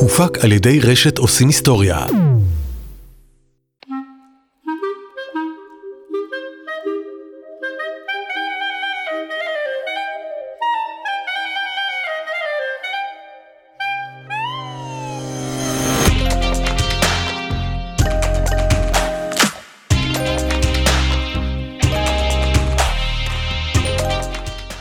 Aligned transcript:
הופק 0.00 0.44
על 0.44 0.52
ידי 0.52 0.80
רשת 0.80 1.18
עושים 1.18 1.46
היסטוריה. 1.46 2.06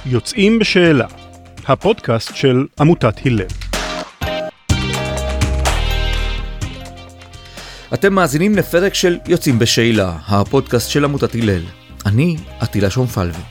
יוצאים 0.06 0.60
בשאלה, 0.60 1.08
הפודקאסט 1.68 2.36
של 2.36 2.66
עמותת 2.80 3.26
הלל. 3.26 3.67
אתם 7.94 8.14
מאזינים 8.14 8.56
לפרק 8.56 8.94
של 8.94 9.18
יוצאים 9.28 9.60
בשאלה, 9.60 10.18
הפודקאסט 10.28 10.90
של 10.90 11.06
עמותת 11.06 11.36
הלל. 11.36 11.62
אני 12.06 12.38
עטילה 12.60 12.90
שומפלבי. 12.90 13.42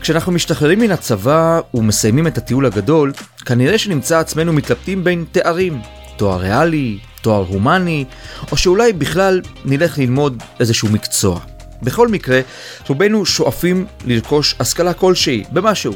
כשאנחנו 0.00 0.32
משתחררים 0.32 0.78
מן 0.78 0.90
הצבא 0.90 1.60
ומסיימים 1.74 2.26
את 2.26 2.38
הטיול 2.38 2.66
הגדול, 2.66 3.12
כנראה 3.44 3.78
שנמצא 3.78 4.18
עצמנו 4.18 4.52
מתלבטים 4.52 5.04
בין 5.04 5.24
תארים, 5.32 5.80
תואר 6.16 6.40
ריאלי, 6.40 6.98
תואר 7.22 7.44
הומני, 7.48 8.04
או 8.52 8.56
שאולי 8.56 8.92
בכלל 8.92 9.40
נלך 9.64 9.98
ללמוד 9.98 10.42
איזשהו 10.60 10.88
מקצוע. 10.88 11.40
בכל 11.82 12.08
מקרה, 12.08 12.40
רובנו 12.88 13.26
שואפים 13.26 13.86
לרכוש 14.04 14.54
השכלה 14.60 14.94
כלשהי, 14.94 15.44
במשהו. 15.52 15.94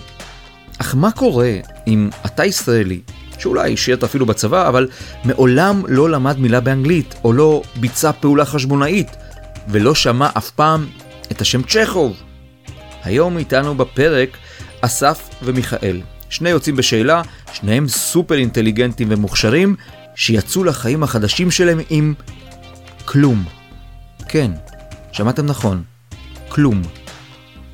אך 0.78 0.94
מה 0.94 1.10
קורה 1.10 1.52
אם 1.86 2.10
אתה 2.26 2.44
ישראלי, 2.44 3.00
שאולי 3.38 3.76
שירת 3.76 4.04
אפילו 4.04 4.26
בצבא, 4.26 4.68
אבל 4.68 4.88
מעולם 5.24 5.82
לא 5.88 6.10
למד 6.10 6.38
מילה 6.38 6.60
באנגלית, 6.60 7.14
או 7.24 7.32
לא 7.32 7.62
ביצע 7.76 8.12
פעולה 8.12 8.44
חשבונאית, 8.44 9.08
ולא 9.68 9.94
שמע 9.94 10.28
אף 10.36 10.50
פעם 10.50 10.86
את 11.32 11.40
השם 11.40 11.62
צ'כוב? 11.62 12.16
היום 13.04 13.38
איתנו 13.38 13.74
בפרק 13.74 14.36
אסף 14.80 15.28
ומיכאל, 15.42 16.00
שני 16.28 16.50
יוצאים 16.50 16.76
בשאלה, 16.76 17.22
שניהם 17.52 17.88
סופר 17.88 18.34
אינטליגנטים 18.34 19.08
ומוכשרים, 19.10 19.76
שיצאו 20.14 20.64
לחיים 20.64 21.02
החדשים 21.02 21.50
שלהם 21.50 21.80
עם 21.90 22.14
כלום. 23.04 23.44
כן, 24.28 24.50
שמעתם 25.12 25.46
נכון, 25.46 25.82
כלום. 26.48 26.82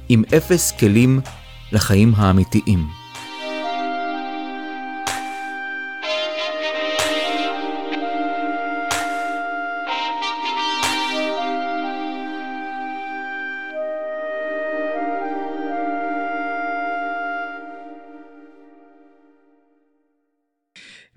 עם 0.09 0.22
אפס 0.37 0.72
כלים 0.78 1.20
לחיים 1.72 2.12
האמיתיים. 2.17 3.02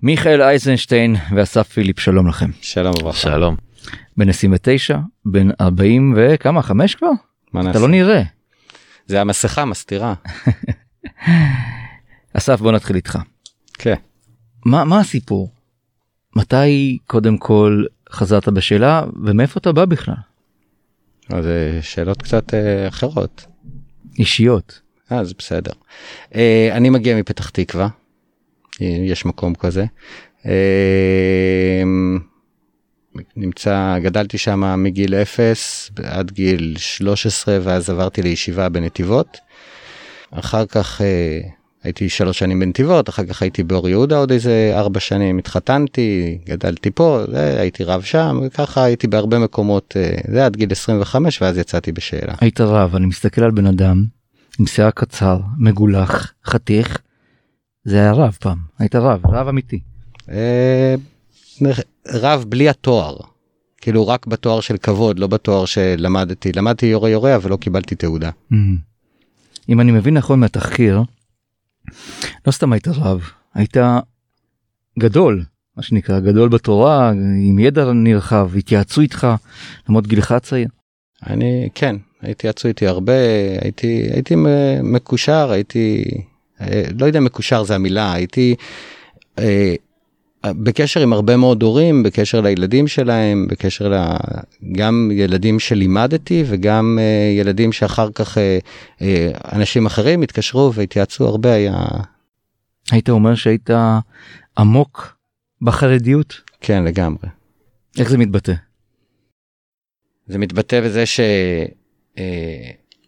מיכאל 0.06 0.42
אייזנשטיין 0.42 1.16
ואסף 1.34 1.68
פיליפ 1.68 2.00
שלום 2.00 2.28
לכם. 2.28 2.50
שלום 2.60 2.94
וברכה. 3.00 3.18
שלום. 3.18 3.56
בן 4.16 4.28
29, 4.28 4.98
בן 5.24 5.48
40 5.60 6.14
וכמה? 6.16 6.62
חמש 6.62 6.94
כבר? 6.94 7.10
מה 7.52 7.60
אתה 7.60 7.68
נעשה? 7.68 7.80
לא 7.80 7.88
נראה. 7.88 8.22
זה 9.06 9.20
המסכה 9.20 9.64
מסתירה. 9.64 10.14
אסף 12.36 12.60
בוא 12.60 12.72
נתחיל 12.72 12.96
איתך. 12.96 13.18
כן. 13.72 13.94
מה, 14.64 14.84
מה 14.84 15.00
הסיפור? 15.00 15.50
מתי 16.36 16.98
קודם 17.06 17.38
כל 17.38 17.84
חזרת 18.10 18.48
בשאלה 18.48 19.04
ומאיפה 19.24 19.58
אתה 19.58 19.72
בא 19.72 19.84
בכלל? 19.84 20.14
אז 21.28 21.44
זה 21.44 21.78
שאלות 21.82 22.22
קצת 22.22 22.54
אה, 22.54 22.88
אחרות. 22.88 23.46
אישיות. 24.18 24.80
אה, 25.12 25.24
זה 25.24 25.34
בסדר. 25.38 25.72
אה, 26.34 26.68
אני 26.72 26.90
מגיע 26.90 27.16
מפתח 27.16 27.50
תקווה. 27.50 27.88
אה, 28.82 28.86
יש 28.86 29.26
מקום 29.26 29.54
כזה. 29.54 29.84
אה, 30.46 31.82
נמצא, 33.36 33.98
גדלתי 34.02 34.38
שם 34.38 34.82
מגיל 34.82 35.14
0 35.14 35.90
עד 36.04 36.30
גיל 36.30 36.74
13 36.78 37.58
ואז 37.62 37.90
עברתי 37.90 38.22
לישיבה 38.22 38.68
בנתיבות. 38.68 39.38
אחר 40.30 40.66
כך 40.66 41.00
אה, 41.00 41.40
הייתי 41.82 42.08
שלוש 42.08 42.38
שנים 42.38 42.60
בנתיבות, 42.60 43.08
אחר 43.08 43.24
כך 43.26 43.42
הייתי 43.42 43.62
באור 43.62 43.88
יהודה 43.88 44.16
עוד 44.16 44.32
איזה 44.32 44.72
ארבע 44.74 45.00
שנים, 45.00 45.38
התחתנתי, 45.38 46.38
גדלתי 46.46 46.90
פה, 46.90 47.24
זה, 47.30 47.60
הייתי 47.60 47.84
רב 47.84 48.02
שם, 48.02 48.40
וככה 48.46 48.84
הייתי 48.84 49.06
בהרבה 49.06 49.38
מקומות, 49.38 49.96
זה 50.32 50.46
עד 50.46 50.56
גיל 50.56 50.72
25 50.72 51.42
ואז 51.42 51.58
יצאתי 51.58 51.92
בשאלה. 51.92 52.34
היית 52.40 52.60
רב, 52.60 52.96
אני 52.96 53.06
מסתכל 53.06 53.44
על 53.44 53.50
בן 53.50 53.66
אדם 53.66 54.04
עם 54.60 54.66
שיער 54.66 54.90
קצר, 54.90 55.38
מגולח, 55.58 56.32
חתיך. 56.46 56.98
זה 57.86 58.00
היה 58.00 58.12
רב 58.12 58.36
פעם, 58.40 58.58
היית 58.78 58.94
רב, 58.94 59.26
רב 59.26 59.48
אמיתי. 59.48 59.80
אה, 60.28 60.94
רב 62.08 62.44
בלי 62.48 62.68
התואר. 62.68 63.16
כאילו 63.80 64.08
רק 64.08 64.26
בתואר 64.26 64.60
של 64.60 64.76
כבוד, 64.76 65.18
לא 65.18 65.26
בתואר 65.26 65.64
שלמדתי. 65.64 66.52
למדתי 66.52 66.86
יורה 66.86 67.10
יורה 67.10 67.36
אבל 67.36 67.50
לא 67.50 67.56
קיבלתי 67.56 67.94
תעודה. 67.94 68.30
Mm. 68.52 68.54
אם 69.68 69.80
אני 69.80 69.92
מבין 69.92 70.16
נכון 70.16 70.40
מהתחקיר, 70.40 71.02
לא 72.46 72.52
סתם 72.52 72.72
היית 72.72 72.88
רב, 72.88 73.30
היית 73.54 73.76
גדול, 74.98 75.44
מה 75.76 75.82
שנקרא, 75.82 76.20
גדול 76.20 76.48
בתורה, 76.48 77.10
עם 77.48 77.58
ידע 77.58 77.92
נרחב, 77.92 78.50
התייעצו 78.56 79.00
איתך, 79.00 79.26
למרות 79.88 80.06
גילך 80.06 80.32
הצעיר. 80.32 80.68
אני 81.26 81.68
כן, 81.74 81.96
הייתי 82.20 82.46
יצאו 82.46 82.68
איתי 82.68 82.86
הרבה, 82.86 83.12
הייתי, 83.60 84.02
הייתי 84.12 84.34
מקושר, 84.82 85.50
הייתי, 85.50 86.04
לא 86.98 87.06
יודע 87.06 87.20
מקושר 87.20 87.62
זה 87.62 87.74
המילה, 87.74 88.12
הייתי 88.12 88.54
אה, 89.38 89.74
בקשר 90.52 91.00
עם 91.00 91.12
הרבה 91.12 91.36
מאוד 91.36 91.62
הורים, 91.62 92.02
בקשר 92.02 92.40
לילדים 92.40 92.88
שלהם, 92.88 93.46
בקשר 93.50 93.88
ל... 93.88 94.16
גם 94.72 95.10
ילדים 95.12 95.60
שלימדתי 95.60 96.44
וגם 96.46 96.98
אה, 97.00 97.40
ילדים 97.40 97.72
שאחר 97.72 98.10
כך 98.14 98.38
אה, 98.38 98.58
אה, 99.02 99.30
אנשים 99.52 99.86
אחרים 99.86 100.22
התקשרו 100.22 100.74
והתייעצו 100.74 101.26
הרבה, 101.26 101.52
היה... 101.52 101.84
היית 102.90 103.08
אומר 103.08 103.34
שהיית 103.34 103.70
עמוק 104.58 105.16
בחרדיות? 105.62 106.40
כן, 106.60 106.84
לגמרי. 106.84 107.28
איך 107.98 108.10
זה 108.10 108.18
מתבטא? 108.18 108.52
זה 110.26 110.38
מתבטא 110.38 110.80
בזה 110.80 111.04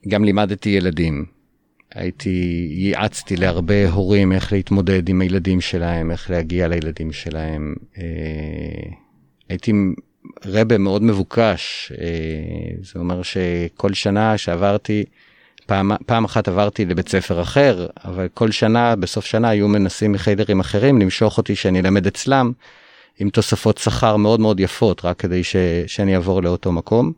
שגם 0.06 0.24
לימדתי 0.24 0.68
ילדים. 0.68 1.37
הייתי, 1.94 2.68
ייעצתי 2.70 3.36
להרבה 3.36 3.90
הורים 3.90 4.32
איך 4.32 4.52
להתמודד 4.52 5.08
עם 5.08 5.20
הילדים 5.20 5.60
שלהם, 5.60 6.10
איך 6.10 6.30
להגיע 6.30 6.68
לילדים 6.68 7.12
שלהם. 7.12 7.74
אה, 7.98 8.90
הייתי 9.48 9.72
רבה 10.44 10.78
מאוד 10.78 11.02
מבוקש, 11.02 11.92
אה, 12.00 12.06
זה 12.82 12.98
אומר 12.98 13.22
שכל 13.22 13.92
שנה 13.94 14.38
שעברתי, 14.38 15.04
פעם, 15.66 15.92
פעם 16.06 16.24
אחת 16.24 16.48
עברתי 16.48 16.84
לבית 16.84 17.08
ספר 17.08 17.42
אחר, 17.42 17.86
אבל 18.04 18.28
כל 18.34 18.50
שנה, 18.50 18.96
בסוף 18.96 19.24
שנה 19.24 19.48
היו 19.48 19.68
מנסים 19.68 20.12
מחיידרים 20.12 20.60
אחרים 20.60 20.98
למשוך 20.98 21.38
אותי 21.38 21.56
שאני 21.56 21.80
אלמד 21.80 22.06
אצלם, 22.06 22.52
עם 23.18 23.30
תוספות 23.30 23.78
שכר 23.78 24.16
מאוד 24.16 24.40
מאוד 24.40 24.60
יפות, 24.60 25.04
רק 25.04 25.16
כדי 25.20 25.44
ש, 25.44 25.56
שאני 25.86 26.14
אעבור 26.14 26.42
לאותו 26.42 26.72
מקום. 26.72 27.12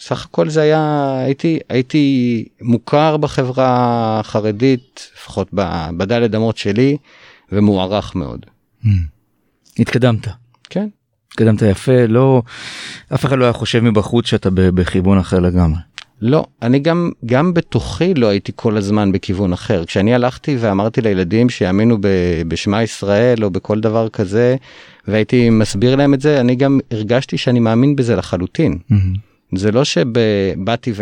סך 0.00 0.24
הכל 0.24 0.48
זה 0.48 0.60
היה, 0.62 1.14
הייתי, 1.24 1.58
הייתי 1.68 2.44
מוכר 2.62 3.16
בחברה 3.16 4.20
החרדית, 4.20 5.10
לפחות 5.16 5.48
בדלת 5.96 6.34
אמות 6.34 6.56
שלי, 6.56 6.96
ומוערך 7.52 8.16
מאוד. 8.16 8.46
התקדמת. 9.78 10.28
כן. 10.70 10.88
התקדמת 11.28 11.62
יפה, 11.62 12.06
לא, 12.06 12.42
אף 13.14 13.24
אחד 13.24 13.38
לא 13.38 13.44
היה 13.44 13.52
חושב 13.52 13.80
מבחוץ 13.80 14.26
שאתה 14.26 14.50
בכיוון 14.50 15.18
אחר 15.18 15.38
לגמרי. 15.38 15.78
לא, 16.22 16.46
אני 16.62 16.78
גם, 16.78 17.10
גם 17.26 17.54
בתוכי 17.54 18.14
לא 18.14 18.26
הייתי 18.26 18.52
כל 18.56 18.76
הזמן 18.76 19.12
בכיוון 19.12 19.52
אחר. 19.52 19.84
כשאני 19.84 20.14
הלכתי 20.14 20.56
ואמרתי 20.60 21.00
לילדים 21.00 21.50
שיאמינו 21.50 21.98
ב- 22.00 22.42
בשמע 22.48 22.82
ישראל 22.82 23.44
או 23.44 23.50
בכל 23.50 23.80
דבר 23.80 24.08
כזה, 24.08 24.56
והייתי 25.08 25.50
מסביר 25.50 25.96
להם 25.96 26.14
את 26.14 26.20
זה, 26.20 26.40
אני 26.40 26.54
גם 26.54 26.80
הרגשתי 26.90 27.38
שאני 27.38 27.60
מאמין 27.60 27.96
בזה 27.96 28.16
לחלוטין. 28.16 28.78
זה 29.56 29.72
לא 29.72 29.84
שבאתי 29.84 30.92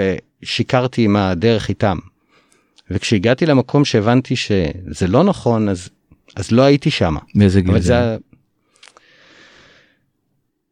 ושיקרתי 0.43 1.05
עם 1.05 1.17
הדרך 1.17 1.69
איתם. 1.69 1.99
וכשהגעתי 2.91 3.47
למקום 3.47 3.85
שהבנתי 3.85 4.37
שזה 4.37 5.07
לא 5.09 5.25
נכון, 5.25 5.69
אז, 5.69 5.89
אז 6.37 6.53
לא 6.53 6.63
הייתי 6.63 6.91
שם. 6.91 7.17
באיזה 7.35 7.61
גיל 7.61 7.79
זה? 7.79 8.17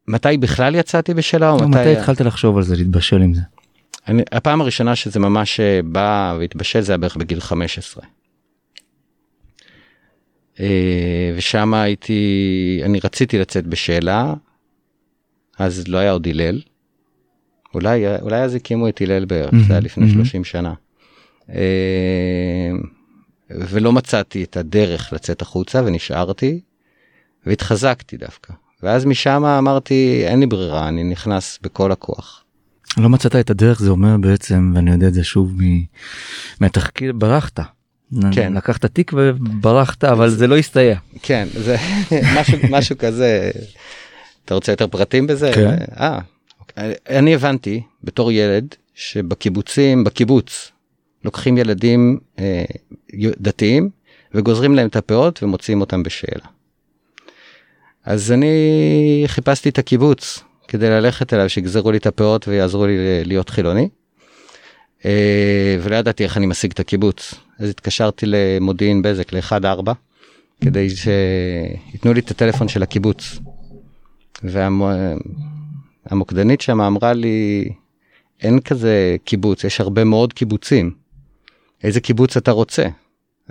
מתי 0.08 0.36
בכלל 0.40 0.74
יצאתי 0.74 1.14
בשאלה 1.14 1.50
או 1.50 1.56
לא, 1.56 1.68
מתי... 1.68 1.78
מתי 1.78 1.96
התחלת 1.96 2.20
לחשוב 2.20 2.56
על 2.56 2.62
זה, 2.62 2.76
להתבשל 2.76 3.22
עם 3.22 3.34
זה? 3.34 3.40
אני, 4.08 4.22
הפעם 4.32 4.60
הראשונה 4.60 4.96
שזה 4.96 5.20
ממש 5.20 5.60
אה, 5.60 5.80
בא 5.84 6.36
והתבשל 6.38 6.80
זה 6.80 6.92
היה 6.92 6.98
בערך 6.98 7.16
בגיל 7.16 7.40
15. 7.40 8.04
אה, 10.60 11.32
ושם 11.36 11.74
הייתי, 11.74 12.80
אני 12.84 13.00
רציתי 13.04 13.38
לצאת 13.38 13.66
בשאלה, 13.66 14.34
אז 15.58 15.88
לא 15.88 15.98
היה 15.98 16.10
עוד 16.10 16.28
הלל. 16.28 16.60
אולי, 17.76 18.04
אולי 18.20 18.42
אז 18.42 18.54
הקימו 18.54 18.88
את 18.88 19.00
הלל 19.00 19.24
בערך, 19.24 19.54
זה 19.66 19.72
היה 19.72 19.80
לפני 19.80 20.10
30 20.12 20.44
שנה. 20.44 20.74
אה, 21.54 22.70
ולא 23.50 23.92
מצאתי 23.92 24.44
את 24.44 24.56
הדרך 24.56 25.12
לצאת 25.12 25.42
החוצה 25.42 25.82
ונשארתי 25.84 26.60
והתחזקתי 27.46 28.16
דווקא. 28.16 28.52
ואז 28.82 29.04
משם 29.04 29.44
אמרתי 29.44 30.22
אין 30.24 30.40
לי 30.40 30.46
ברירה 30.46 30.88
אני 30.88 31.04
נכנס 31.04 31.58
בכל 31.62 31.92
הכוח. 31.92 32.44
לא 32.96 33.08
מצאת 33.08 33.36
את 33.36 33.50
הדרך 33.50 33.80
זה 33.80 33.90
אומר 33.90 34.16
בעצם 34.16 34.72
ואני 34.74 34.90
יודע 34.90 35.08
את 35.08 35.14
זה 35.14 35.24
שוב 35.24 35.52
מהתחקיר 36.60 37.12
ברחת. 37.12 37.60
כן. 38.32 38.52
לקחת 38.52 38.84
תיק 38.86 39.12
וברחת 39.14 40.04
אבל 40.04 40.28
זה 40.28 40.46
לא 40.46 40.56
הסתייע. 40.56 40.98
כן 41.22 41.48
זה 41.54 41.76
משהו 42.40 42.58
משהו 42.70 42.98
כזה. 42.98 43.50
אתה 44.44 44.54
רוצה 44.54 44.72
יותר 44.72 44.86
פרטים 44.86 45.26
בזה? 45.26 45.50
כן. 45.54 45.76
אה. 46.00 46.18
אני 47.08 47.34
הבנתי 47.34 47.82
בתור 48.04 48.32
ילד 48.32 48.74
שבקיבוצים 48.94 50.04
בקיבוץ 50.04 50.72
לוקחים 51.24 51.58
ילדים 51.58 52.18
אה, 52.38 52.64
דתיים 53.14 53.90
וגוזרים 54.34 54.74
להם 54.74 54.88
את 54.88 54.96
הפאות 54.96 55.42
ומוציאים 55.42 55.80
אותם 55.80 56.02
בשאלה. 56.02 56.46
אז 58.04 58.32
אני 58.32 59.24
חיפשתי 59.26 59.68
את 59.68 59.78
הקיבוץ 59.78 60.42
כדי 60.68 60.90
ללכת 60.90 61.32
אליו 61.32 61.48
שיגזרו 61.48 61.90
לי 61.90 61.98
את 61.98 62.06
הפאות 62.06 62.48
ויעזרו 62.48 62.86
לי 62.86 63.24
להיות 63.24 63.50
חילוני. 63.50 63.88
אה, 65.04 65.76
ולא 65.82 65.96
ידעתי 65.96 66.24
איך 66.24 66.36
אני 66.36 66.46
משיג 66.46 66.70
את 66.70 66.80
הקיבוץ 66.80 67.34
אז 67.58 67.70
התקשרתי 67.70 68.26
למודיעין 68.28 69.02
בזק 69.02 69.32
ל-1-4 69.32 69.92
כדי 70.60 70.88
שייתנו 70.90 72.12
לי 72.12 72.20
את 72.20 72.30
הטלפון 72.30 72.68
של 72.68 72.82
הקיבוץ. 72.82 73.38
והמוקדנית 76.06 76.60
שם 76.60 76.80
אמרה 76.80 77.12
לי 77.12 77.68
אין 78.42 78.60
כזה 78.60 79.16
קיבוץ 79.24 79.64
יש 79.64 79.80
הרבה 79.80 80.04
מאוד 80.04 80.32
קיבוצים 80.32 80.94
איזה 81.82 82.00
קיבוץ 82.00 82.36
אתה 82.36 82.50
רוצה 82.50 82.88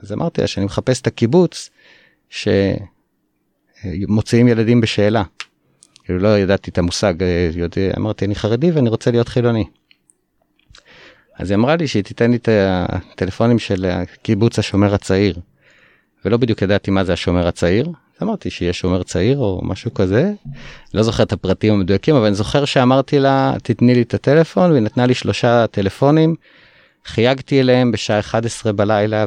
אז 0.03 0.11
אמרתי 0.13 0.41
לה 0.41 0.47
שאני 0.47 0.65
מחפש 0.65 1.01
את 1.01 1.07
הקיבוץ 1.07 1.69
שמוציאים 3.89 4.47
ילדים 4.47 4.81
בשאלה. 4.81 5.23
כאילו 6.03 6.19
לא 6.19 6.39
ידעתי 6.39 6.71
את 6.71 6.77
המושג 6.77 7.23
אה, 7.23 7.49
יודע, 7.53 7.93
אמרתי 7.97 8.25
אני 8.25 8.35
חרדי 8.35 8.71
ואני 8.71 8.89
רוצה 8.89 9.11
להיות 9.11 9.27
חילוני. 9.27 9.65
אז 11.35 11.51
היא 11.51 11.55
אמרה 11.55 11.75
לי 11.75 11.87
שהיא 11.87 12.03
תיתן 12.03 12.31
לי 12.31 12.37
את 12.37 12.49
הטלפונים 12.51 13.59
של 13.59 13.85
קיבוץ 14.21 14.59
השומר 14.59 14.93
הצעיר. 14.93 15.39
ולא 16.25 16.37
בדיוק 16.37 16.61
ידעתי 16.61 16.91
מה 16.91 17.03
זה 17.03 17.13
השומר 17.13 17.47
הצעיר 17.47 17.91
אמרתי 18.23 18.49
שיש 18.49 18.79
שומר 18.79 19.03
צעיר 19.03 19.37
או 19.37 19.61
משהו 19.63 19.93
כזה 19.93 20.33
לא 20.93 21.03
זוכר 21.03 21.23
את 21.23 21.33
הפרטים 21.33 21.73
המדויקים 21.73 22.15
אבל 22.15 22.25
אני 22.25 22.35
זוכר 22.35 22.65
שאמרתי 22.65 23.19
לה 23.19 23.53
תתני 23.63 23.95
לי 23.95 24.01
את 24.01 24.13
הטלפון 24.13 24.71
והיא 24.71 24.83
נתנה 24.83 25.05
לי 25.05 25.13
שלושה 25.13 25.67
טלפונים 25.67 26.35
חייגתי 27.05 27.59
אליהם 27.59 27.91
בשעה 27.91 28.19
11 28.19 28.71
בלילה 28.71 29.25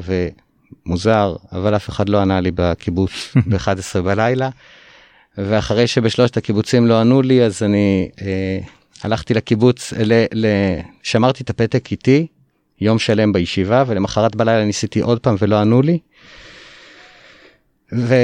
ומוזר 0.87 1.37
אבל 1.53 1.77
אף 1.77 1.89
אחד 1.89 2.09
לא 2.09 2.19
ענה 2.19 2.41
לי 2.41 2.51
בקיבוץ 2.55 3.11
ב-11 3.51 4.01
בלילה. 4.05 4.51
ואחרי 5.39 5.87
שבשלושת 5.87 6.37
הקיבוצים 6.37 6.87
לא 6.87 7.01
ענו 7.01 7.23
לי 7.23 7.43
אז 7.43 7.63
אני 7.63 8.09
אה, 8.23 8.59
הלכתי 9.03 9.35
לקיבוץ 9.35 9.93
ל, 9.93 10.25
ל, 10.35 10.47
שמרתי 11.03 11.43
את 11.43 11.51
הפתק 11.51 11.93
איתי 11.93 12.27
יום 12.81 12.99
שלם 12.99 13.33
בישיבה 13.33 13.85
ולמחרת 13.87 14.37
בלילה 14.37 14.65
ניסיתי 14.65 15.01
עוד 15.01 15.21
פעם 15.21 15.37
ולא 15.41 15.57
ענו 15.57 15.83
לי. 15.83 15.99
ו, 17.93 18.15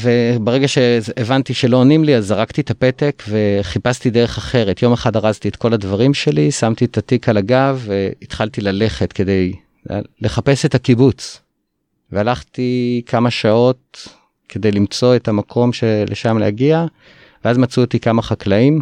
וברגע 0.00 0.68
שהבנתי 0.68 1.54
שלא 1.54 1.76
עונים 1.76 2.04
לי 2.04 2.16
אז 2.16 2.26
זרקתי 2.26 2.60
את 2.60 2.70
הפתק 2.70 3.22
וחיפשתי 3.28 4.10
דרך 4.10 4.38
אחרת 4.38 4.82
יום 4.82 4.92
אחד 4.92 5.16
ארזתי 5.16 5.48
את 5.48 5.56
כל 5.56 5.72
הדברים 5.72 6.14
שלי 6.14 6.50
שמתי 6.50 6.84
את 6.84 6.98
התיק 6.98 7.28
על 7.28 7.36
הגב 7.36 7.84
והתחלתי 7.86 8.60
ללכת 8.60 9.12
כדי 9.12 9.52
לחפש 10.20 10.64
את 10.64 10.74
הקיבוץ. 10.74 11.40
והלכתי 12.12 13.02
כמה 13.06 13.30
שעות 13.30 14.08
כדי 14.48 14.70
למצוא 14.70 15.16
את 15.16 15.28
המקום 15.28 15.72
שלשם 15.72 16.38
להגיע 16.38 16.86
ואז 17.44 17.58
מצאו 17.58 17.82
אותי 17.82 18.00
כמה 18.00 18.22
חקלאים. 18.22 18.80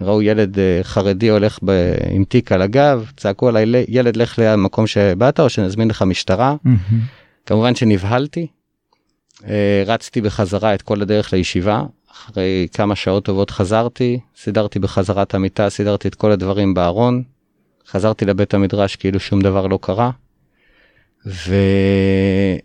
ראו 0.00 0.22
ילד 0.22 0.58
אה, 0.58 0.80
חרדי 0.82 1.28
הולך 1.28 1.58
ב... 1.64 1.92
עם 2.10 2.24
תיק 2.24 2.52
על 2.52 2.62
הגב 2.62 3.10
צעקו 3.16 3.48
עליי 3.48 3.84
ילד 3.88 4.16
לך 4.16 4.38
למקום 4.42 4.86
שבאת 4.86 5.40
או 5.40 5.48
שנזמין 5.48 5.88
לך 5.88 6.02
משטרה. 6.02 6.56
Mm-hmm. 6.66 6.94
כמובן 7.46 7.74
שנבהלתי 7.74 8.46
רצתי 9.86 10.20
בחזרה 10.20 10.74
את 10.74 10.82
כל 10.82 11.02
הדרך 11.02 11.32
לישיבה, 11.32 11.82
אחרי 12.12 12.68
כמה 12.72 12.96
שעות 12.96 13.24
טובות 13.24 13.50
חזרתי, 13.50 14.20
סידרתי 14.36 14.78
בחזרה 14.78 15.22
את 15.22 15.34
המיטה, 15.34 15.70
סידרתי 15.70 16.08
את 16.08 16.14
כל 16.14 16.30
הדברים 16.30 16.74
בארון, 16.74 17.22
חזרתי 17.88 18.24
לבית 18.24 18.54
המדרש 18.54 18.96
כאילו 18.96 19.20
שום 19.20 19.40
דבר 19.40 19.66
לא 19.66 19.78
קרה. 19.82 20.10
ו... 21.26 21.54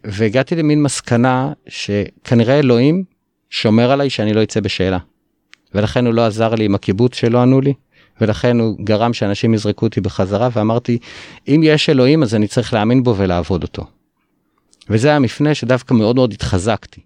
והגעתי 0.03 0.55
למין 0.55 0.83
מסקנה 0.83 1.53
שכנראה 1.67 2.59
אלוהים 2.59 3.03
שומר 3.49 3.91
עליי 3.91 4.09
שאני 4.09 4.33
לא 4.33 4.43
אצא 4.43 4.59
בשאלה. 4.59 4.97
ולכן 5.75 6.05
הוא 6.05 6.13
לא 6.13 6.25
עזר 6.25 6.55
לי 6.55 6.65
עם 6.65 6.75
הקיבוץ 6.75 7.15
שלא 7.15 7.41
ענו 7.41 7.61
לי, 7.61 7.73
ולכן 8.21 8.59
הוא 8.59 8.77
גרם 8.83 9.13
שאנשים 9.13 9.53
יזרקו 9.53 9.85
אותי 9.85 10.01
בחזרה, 10.01 10.49
ואמרתי, 10.53 10.97
אם 11.47 11.61
יש 11.63 11.89
אלוהים 11.89 12.23
אז 12.23 12.35
אני 12.35 12.47
צריך 12.47 12.73
להאמין 12.73 13.03
בו 13.03 13.15
ולעבוד 13.17 13.63
אותו. 13.63 13.83
וזה 14.89 15.07
היה 15.07 15.19
מפנה 15.19 15.55
שדווקא 15.55 15.93
מאוד 15.93 16.15
מאוד 16.15 16.33
התחזקתי. 16.33 17.01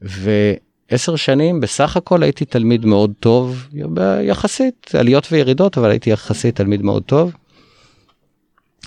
ועשר 0.00 1.16
שנים 1.16 1.60
בסך 1.60 1.96
הכל 1.96 2.22
הייתי 2.22 2.44
תלמיד 2.44 2.86
מאוד 2.86 3.12
טוב 3.20 3.68
יחסית 4.22 4.94
עליות 4.98 5.28
וירידות 5.32 5.78
אבל 5.78 5.90
הייתי 5.90 6.10
יחסית 6.10 6.56
תלמיד 6.56 6.82
מאוד 6.82 7.02
טוב. 7.02 7.32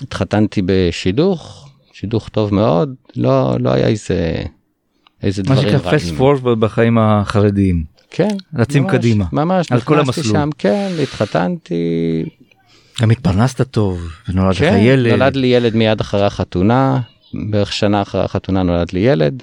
התחתנתי 0.02 0.62
בשידוך 0.66 1.68
שידוך 1.92 2.28
טוב 2.28 2.54
מאוד 2.54 2.94
לא 3.16 3.56
לא 3.60 3.70
היה 3.70 3.86
איזה 3.86 4.42
איזה 5.22 5.42
דברים 5.42 5.58
רעים. 5.58 5.72
מה 5.72 5.78
שנקרא 5.82 5.98
פסט 5.98 6.14
פורוורד 6.14 6.60
בחיים 6.60 6.98
החרדיים. 6.98 7.84
כן. 8.10 8.36
רצים 8.54 8.82
ממש, 8.82 8.92
קדימה. 8.92 9.24
ממש. 9.32 9.72
על 9.72 9.80
כל 9.80 9.98
המסלול. 10.00 10.26
שם, 10.26 10.50
כן, 10.58 10.90
התחתנתי. 11.02 11.74
גם 13.02 13.10
התפרנסת 13.10 13.60
טוב 13.60 14.00
ונולד 14.28 14.56
כן, 14.56 14.74
לך 14.74 14.82
ילד. 14.82 15.12
נולד 15.12 15.36
לי 15.36 15.46
ילד 15.46 15.76
מיד 15.76 16.00
אחרי 16.00 16.24
החתונה 16.24 17.00
בערך 17.50 17.72
שנה 17.72 18.02
אחרי 18.02 18.24
החתונה 18.24 18.62
נולד 18.62 18.92
לי 18.92 19.00
ילד. 19.00 19.42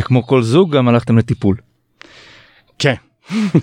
כמו 0.00 0.26
כל 0.26 0.42
זוג 0.42 0.76
גם 0.76 0.88
הלכתם 0.88 1.18
לטיפול. 1.18 1.56
כן. 2.78 2.94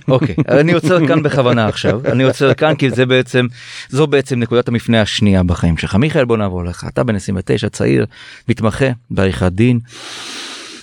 אוקיי 0.07 0.35
okay, 0.39 0.51
אני 0.51 0.73
עוצר 0.73 1.07
כאן 1.07 1.23
בכוונה 1.23 1.67
עכשיו 1.67 2.01
אני 2.05 2.23
עוצר 2.23 2.53
כאן 2.53 2.75
כי 2.75 2.89
זה 2.89 3.05
בעצם 3.05 3.47
זו 3.89 4.07
בעצם 4.07 4.39
נקודת 4.39 4.67
המפנה 4.67 5.01
השנייה 5.01 5.43
בחיים 5.43 5.77
שלך 5.77 5.95
מיכאל 5.95 6.25
בוא 6.25 6.37
נעבור 6.37 6.63
לך 6.63 6.85
אתה 6.87 7.03
בן 7.03 7.15
29 7.15 7.69
צעיר 7.69 8.05
מתמחה 8.49 8.85
בעריכת 9.11 9.51
דין. 9.51 9.79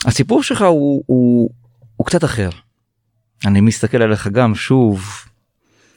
הסיפור 0.04 0.42
שלך 0.42 0.62
הוא, 0.62 1.02
הוא, 1.06 1.50
הוא 1.96 2.06
קצת 2.06 2.24
אחר. 2.24 2.50
אני 3.46 3.60
מסתכל 3.60 4.02
עליך 4.02 4.26
גם 4.26 4.54
שוב 4.54 5.24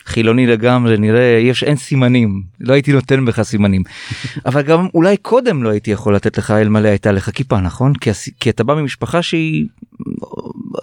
חילוני 0.06 0.48
לגמרי 0.48 0.98
נראה 0.98 1.40
יש 1.42 1.64
אין 1.64 1.76
סימנים 1.76 2.44
לא 2.60 2.74
הייתי 2.74 2.94
נותן 2.94 3.26
בך 3.26 3.42
סימנים 3.42 3.84
אבל 4.46 4.62
גם 4.62 4.88
אולי 4.94 5.18
קודם 5.18 5.64
לא 5.64 5.70
הייתי 5.70 5.92
יכול 5.92 6.16
לתת 6.16 6.38
לך 6.38 6.52
אלמלא 6.52 6.88
הייתה 6.88 7.12
לך 7.12 7.30
כיפה 7.34 7.60
נכון 7.60 7.94
כי, 7.94 8.10
כי 8.40 8.50
אתה 8.50 8.64
בא 8.64 8.76
ממשפחה 8.76 9.22
שהיא 9.22 9.68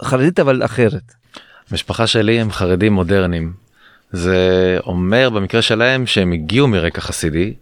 חרדית 0.03 0.39
אבל 0.39 0.65
אחרת. 0.65 1.13
משפחה 1.71 2.07
שלי 2.07 2.39
הם 2.39 2.51
חרדים 2.51 2.93
מודרניים 2.93 3.53
זה 4.11 4.77
אומר 4.85 5.29
במקרה 5.29 5.61
שלהם 5.61 6.05
שהם 6.05 6.31
הגיעו 6.31 6.67
מרקע 6.67 7.01
חסידי 7.01 7.53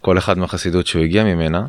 כל 0.00 0.18
אחד 0.18 0.38
מהחסידות 0.38 0.86
שהוא 0.86 1.02
הגיע 1.02 1.24
ממנה 1.24 1.66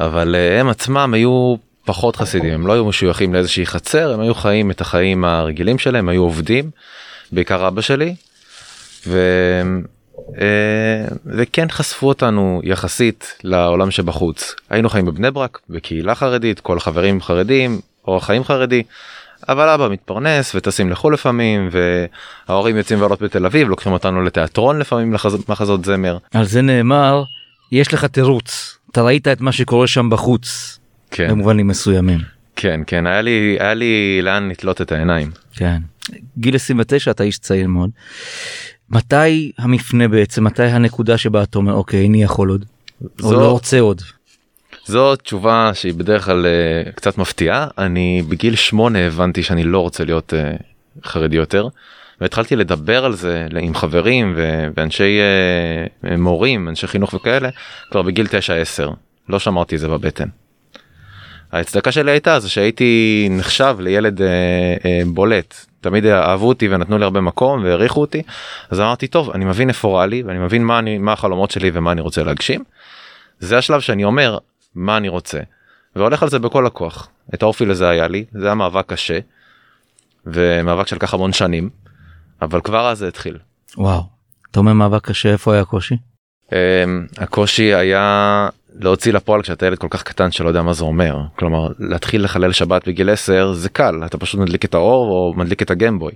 אבל 0.00 0.34
אה, 0.34 0.60
הם 0.60 0.68
עצמם 0.68 1.14
היו 1.14 1.56
פחות 1.84 2.16
חסידים 2.16 2.54
הם 2.54 2.66
לא 2.66 2.72
היו 2.72 2.84
משויכים 2.84 3.34
לאיזושהי 3.34 3.66
חצר 3.66 4.12
הם 4.12 4.20
היו 4.20 4.34
חיים 4.34 4.70
את 4.70 4.80
החיים 4.80 5.24
הרגילים 5.24 5.78
שלהם 5.78 6.08
היו 6.08 6.22
עובדים. 6.22 6.70
בעיקר 7.32 7.68
אבא 7.68 7.80
שלי. 7.80 8.14
ו... 9.06 9.18
אה, 10.40 11.06
וכן 11.26 11.66
חשפו 11.70 12.08
אותנו 12.08 12.60
יחסית 12.64 13.38
לעולם 13.44 13.90
שבחוץ 13.90 14.54
היינו 14.70 14.88
חיים 14.88 15.04
בבני 15.04 15.30
ברק 15.30 15.58
בקהילה 15.70 16.14
חרדית 16.14 16.60
כל 16.60 16.76
החברים 16.76 17.20
חרדים 17.20 17.80
אורח 18.06 18.26
חיים 18.26 18.44
חרדי. 18.44 18.82
אבל 19.48 19.68
אבא 19.68 19.88
מתפרנס 19.88 20.54
וטסים 20.54 20.90
לחו"ל 20.90 21.14
לפעמים 21.14 21.68
וההורים 22.48 22.76
יוצאים 22.76 23.02
ועלות 23.02 23.22
בתל 23.22 23.46
אביב 23.46 23.68
לוקחים 23.68 23.92
אותנו 23.92 24.22
לתיאטרון 24.22 24.78
לפעמים 24.78 25.12
לחזות 25.48 25.84
זמר. 25.84 26.18
על 26.34 26.44
זה 26.44 26.62
נאמר 26.62 27.22
יש 27.72 27.94
לך 27.94 28.04
תירוץ 28.04 28.78
אתה 28.90 29.02
ראית 29.02 29.28
את 29.28 29.40
מה 29.40 29.52
שקורה 29.52 29.86
שם 29.86 30.10
בחוץ 30.10 30.78
כן. 31.10 31.28
במובנים 31.30 31.68
מסוימים. 31.68 32.18
כן 32.56 32.80
כן 32.86 33.06
היה 33.06 33.22
לי 33.22 33.56
היה 33.60 33.74
לי 33.74 34.20
לאן 34.22 34.48
לתלות 34.48 34.80
את 34.80 34.92
העיניים. 34.92 35.30
כן. 35.52 35.78
גיל 36.38 36.54
29 36.54 37.10
אתה 37.10 37.22
איש 37.22 37.38
צעיר 37.38 37.68
מאוד. 37.68 37.90
מתי 38.90 39.52
המפנה 39.58 40.08
בעצם 40.08 40.44
מתי 40.44 40.62
הנקודה 40.62 41.18
שבה 41.18 41.42
אתה 41.42 41.58
אומר 41.58 41.72
אוקיי 41.72 42.06
אני 42.06 42.22
יכול 42.22 42.48
עוד. 42.48 42.64
זו... 43.18 43.34
או 43.34 43.40
לא 43.40 43.50
רוצה 43.50 43.80
עוד. 43.80 44.02
זו 44.86 45.16
תשובה 45.16 45.70
שהיא 45.74 45.94
בדרך 45.94 46.24
כלל 46.24 46.46
אה, 46.46 46.92
קצת 46.92 47.18
מפתיעה. 47.18 47.66
אני 47.78 48.22
בגיל 48.28 48.54
שמונה 48.54 48.98
הבנתי 48.98 49.42
שאני 49.42 49.64
לא 49.64 49.80
רוצה 49.80 50.04
להיות 50.04 50.34
אה, 50.34 50.52
חרדי 51.04 51.36
יותר. 51.36 51.68
והתחלתי 52.20 52.56
לדבר 52.56 53.04
על 53.04 53.14
זה 53.14 53.46
עם 53.60 53.74
חברים 53.74 54.32
ו- 54.36 54.66
ואנשי 54.76 55.18
uh, 56.04 56.16
מורים, 56.16 56.68
אנשי 56.68 56.86
חינוך 56.86 57.14
וכאלה, 57.14 57.48
כבר 57.90 58.02
בגיל 58.02 58.26
9-10. 58.26 58.90
לא 59.28 59.38
שמרתי 59.38 59.74
את 59.74 59.80
זה 59.80 59.88
בבטן. 59.88 60.28
ההצדקה 61.52 61.92
שלי 61.92 62.10
הייתה 62.10 62.40
זה 62.40 62.48
שהייתי 62.48 63.28
נחשב 63.30 63.76
לילד 63.80 64.18
uh, 64.18 64.22
uh, 64.22 64.84
בולט. 65.06 65.66
תמיד 65.84 66.06
אהבו 66.06 66.48
אותי 66.48 66.68
ונתנו 66.68 66.98
לי 66.98 67.04
הרבה 67.04 67.20
מקום 67.20 67.64
והעריכו 67.64 68.00
אותי 68.00 68.22
אז 68.70 68.80
אמרתי 68.80 69.06
טוב 69.06 69.30
אני 69.30 69.44
מבין 69.44 69.68
איפה 69.68 69.98
רע 69.98 70.06
לי 70.06 70.22
ואני 70.22 70.38
מבין 70.38 70.64
מה 70.64 70.78
אני 70.78 70.98
מה 70.98 71.12
החלומות 71.12 71.50
שלי 71.50 71.70
ומה 71.74 71.92
אני 71.92 72.00
רוצה 72.00 72.22
להגשים. 72.22 72.64
זה 73.38 73.58
השלב 73.58 73.80
שאני 73.80 74.04
אומר 74.04 74.38
מה 74.74 74.96
אני 74.96 75.08
רוצה 75.08 75.38
והולך 75.96 76.22
על 76.22 76.28
זה 76.28 76.38
בכל 76.38 76.66
הכוח 76.66 77.08
את 77.34 77.42
האופי 77.42 77.66
לזה 77.66 77.88
היה 77.88 78.08
לי 78.08 78.24
זה 78.32 78.46
היה 78.46 78.54
מאבק 78.54 78.86
קשה 78.86 79.18
ומאבק 80.26 80.86
שלקח 80.86 81.14
המון 81.14 81.32
שנים 81.32 81.70
אבל 82.42 82.60
כבר 82.60 82.88
אז 82.88 82.98
זה 82.98 83.08
התחיל. 83.08 83.38
וואו. 83.76 84.02
אתה 84.50 84.58
אומר 84.60 84.72
מאבק 84.72 85.04
קשה 85.04 85.28
איפה 85.28 85.52
היה 85.52 85.62
הקושי? 85.62 85.96
Um, 86.50 86.52
הקושי 87.16 87.74
היה 87.74 88.48
להוציא 88.80 89.12
לפועל 89.12 89.42
כשאתה 89.42 89.66
ילד 89.66 89.78
כל 89.78 89.86
כך 89.90 90.02
קטן 90.02 90.30
שלא 90.30 90.48
יודע 90.48 90.62
מה 90.62 90.72
זה 90.72 90.84
אומר 90.84 91.16
כלומר 91.36 91.68
להתחיל 91.78 92.24
לחלל 92.24 92.52
שבת 92.52 92.88
בגיל 92.88 93.10
10 93.10 93.52
זה 93.52 93.68
קל 93.68 94.02
אתה 94.06 94.18
פשוט 94.18 94.40
מדליק 94.40 94.64
את 94.64 94.74
האור 94.74 95.10
או 95.10 95.34
מדליק 95.36 95.62
את 95.62 95.70
הגמבוי. 95.70 96.12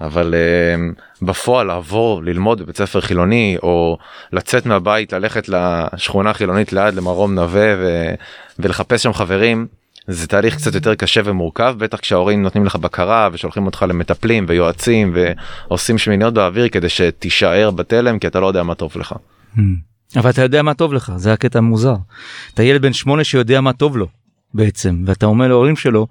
אבל 0.00 0.34
uh, 0.34 1.02
בפועל 1.22 1.66
לעבור 1.66 2.22
ללמוד 2.22 2.62
בבית 2.62 2.76
ספר 2.76 3.00
חילוני 3.00 3.56
או 3.62 3.98
לצאת 4.32 4.66
מהבית 4.66 5.12
ללכת 5.12 5.48
לשכונה 5.48 6.30
החילונית 6.30 6.72
ליד 6.72 6.94
למרום 6.94 7.34
נווה 7.34 7.74
ו- 7.78 8.14
ולחפש 8.58 9.02
שם 9.02 9.12
חברים 9.12 9.66
זה 10.06 10.26
תהליך 10.26 10.56
קצת 10.56 10.74
יותר 10.74 10.94
קשה 10.94 11.20
ומורכב 11.24 11.74
בטח 11.78 11.98
כשההורים 11.98 12.42
נותנים 12.42 12.64
לך 12.64 12.76
בקרה 12.76 13.28
ושולחים 13.32 13.66
אותך 13.66 13.84
למטפלים 13.88 14.44
ויועצים 14.48 15.14
ועושים 15.14 15.98
שמיניות 15.98 16.34
באוויר 16.34 16.68
כדי 16.68 16.88
שתישאר 16.88 17.70
בתלם 17.70 18.18
כי 18.18 18.26
אתה 18.26 18.40
לא 18.40 18.46
יודע 18.46 18.62
מה 18.62 18.74
טוב 18.74 18.92
לך. 18.96 19.14
Hmm. 19.56 19.60
אבל 20.16 20.30
אתה 20.30 20.42
יודע 20.42 20.62
מה 20.62 20.74
טוב 20.74 20.92
לך 20.92 21.12
זה 21.16 21.32
הקטע 21.32 21.58
המוזר. 21.58 21.94
אתה 22.54 22.62
ילד 22.62 22.82
בן 22.82 22.92
שמונה 22.92 23.24
שיודע 23.24 23.60
מה 23.60 23.72
טוב 23.72 23.96
לו 23.96 24.06
בעצם 24.54 25.04
ואתה 25.06 25.26
אומר 25.26 25.48
להורים 25.48 25.76
שלו, 25.76 26.06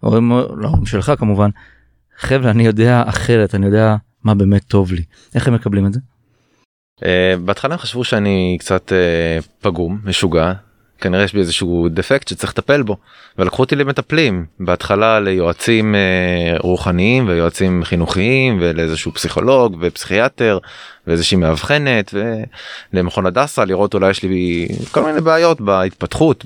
הורים, 0.00 0.32
להורים 0.60 0.86
שלך 0.86 1.12
כמובן, 1.18 1.50
חבר'ה 2.18 2.50
אני 2.50 2.66
יודע 2.66 3.02
אחרת 3.06 3.54
אני 3.54 3.66
יודע 3.66 3.96
מה 4.24 4.34
באמת 4.34 4.62
טוב 4.68 4.92
לי. 4.92 5.02
איך 5.34 5.48
הם 5.48 5.54
מקבלים 5.54 5.86
את 5.86 5.92
זה? 5.92 6.00
Uh, 7.00 7.04
בהתחלה 7.44 7.74
הם 7.74 7.80
חשבו 7.80 8.04
שאני 8.04 8.56
קצת 8.60 8.92
uh, 8.92 9.46
פגום 9.60 10.00
משוגע 10.04 10.52
כנראה 11.00 11.24
יש 11.24 11.32
בי 11.32 11.40
איזשהו 11.40 11.88
דפקט 11.90 12.28
שצריך 12.28 12.52
לטפל 12.52 12.82
בו 12.82 12.96
ולקחו 13.38 13.62
אותי 13.62 13.76
למטפלים 13.76 14.46
בהתחלה 14.60 15.20
ליועצים 15.20 15.94
אה, 15.94 16.56
רוחניים 16.60 17.28
ויועצים 17.28 17.84
חינוכיים 17.84 18.58
ולאיזשהו 18.60 19.12
פסיכולוג 19.12 19.76
ופסיכיאטר 19.80 20.58
ואיזושהי 21.06 21.36
מאבחנת 21.36 22.14
ולמכון 22.92 23.26
הדסה 23.26 23.64
לראות 23.64 23.94
אולי 23.94 24.10
יש 24.10 24.22
לי 24.22 24.68
כל 24.90 25.04
מיני 25.04 25.20
בעיות 25.20 25.60
בהתפתחות 25.60 26.44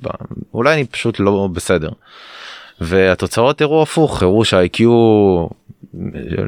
אולי 0.55 0.75
אני 0.75 0.85
פשוט 0.85 1.21
לא 1.21 1.49
בסדר. 1.53 1.91
והתוצאות 2.81 3.61
הראו 3.61 3.83
הפוך 3.83 4.23
הראו 4.23 4.45
שהאיי-קיו 4.45 4.91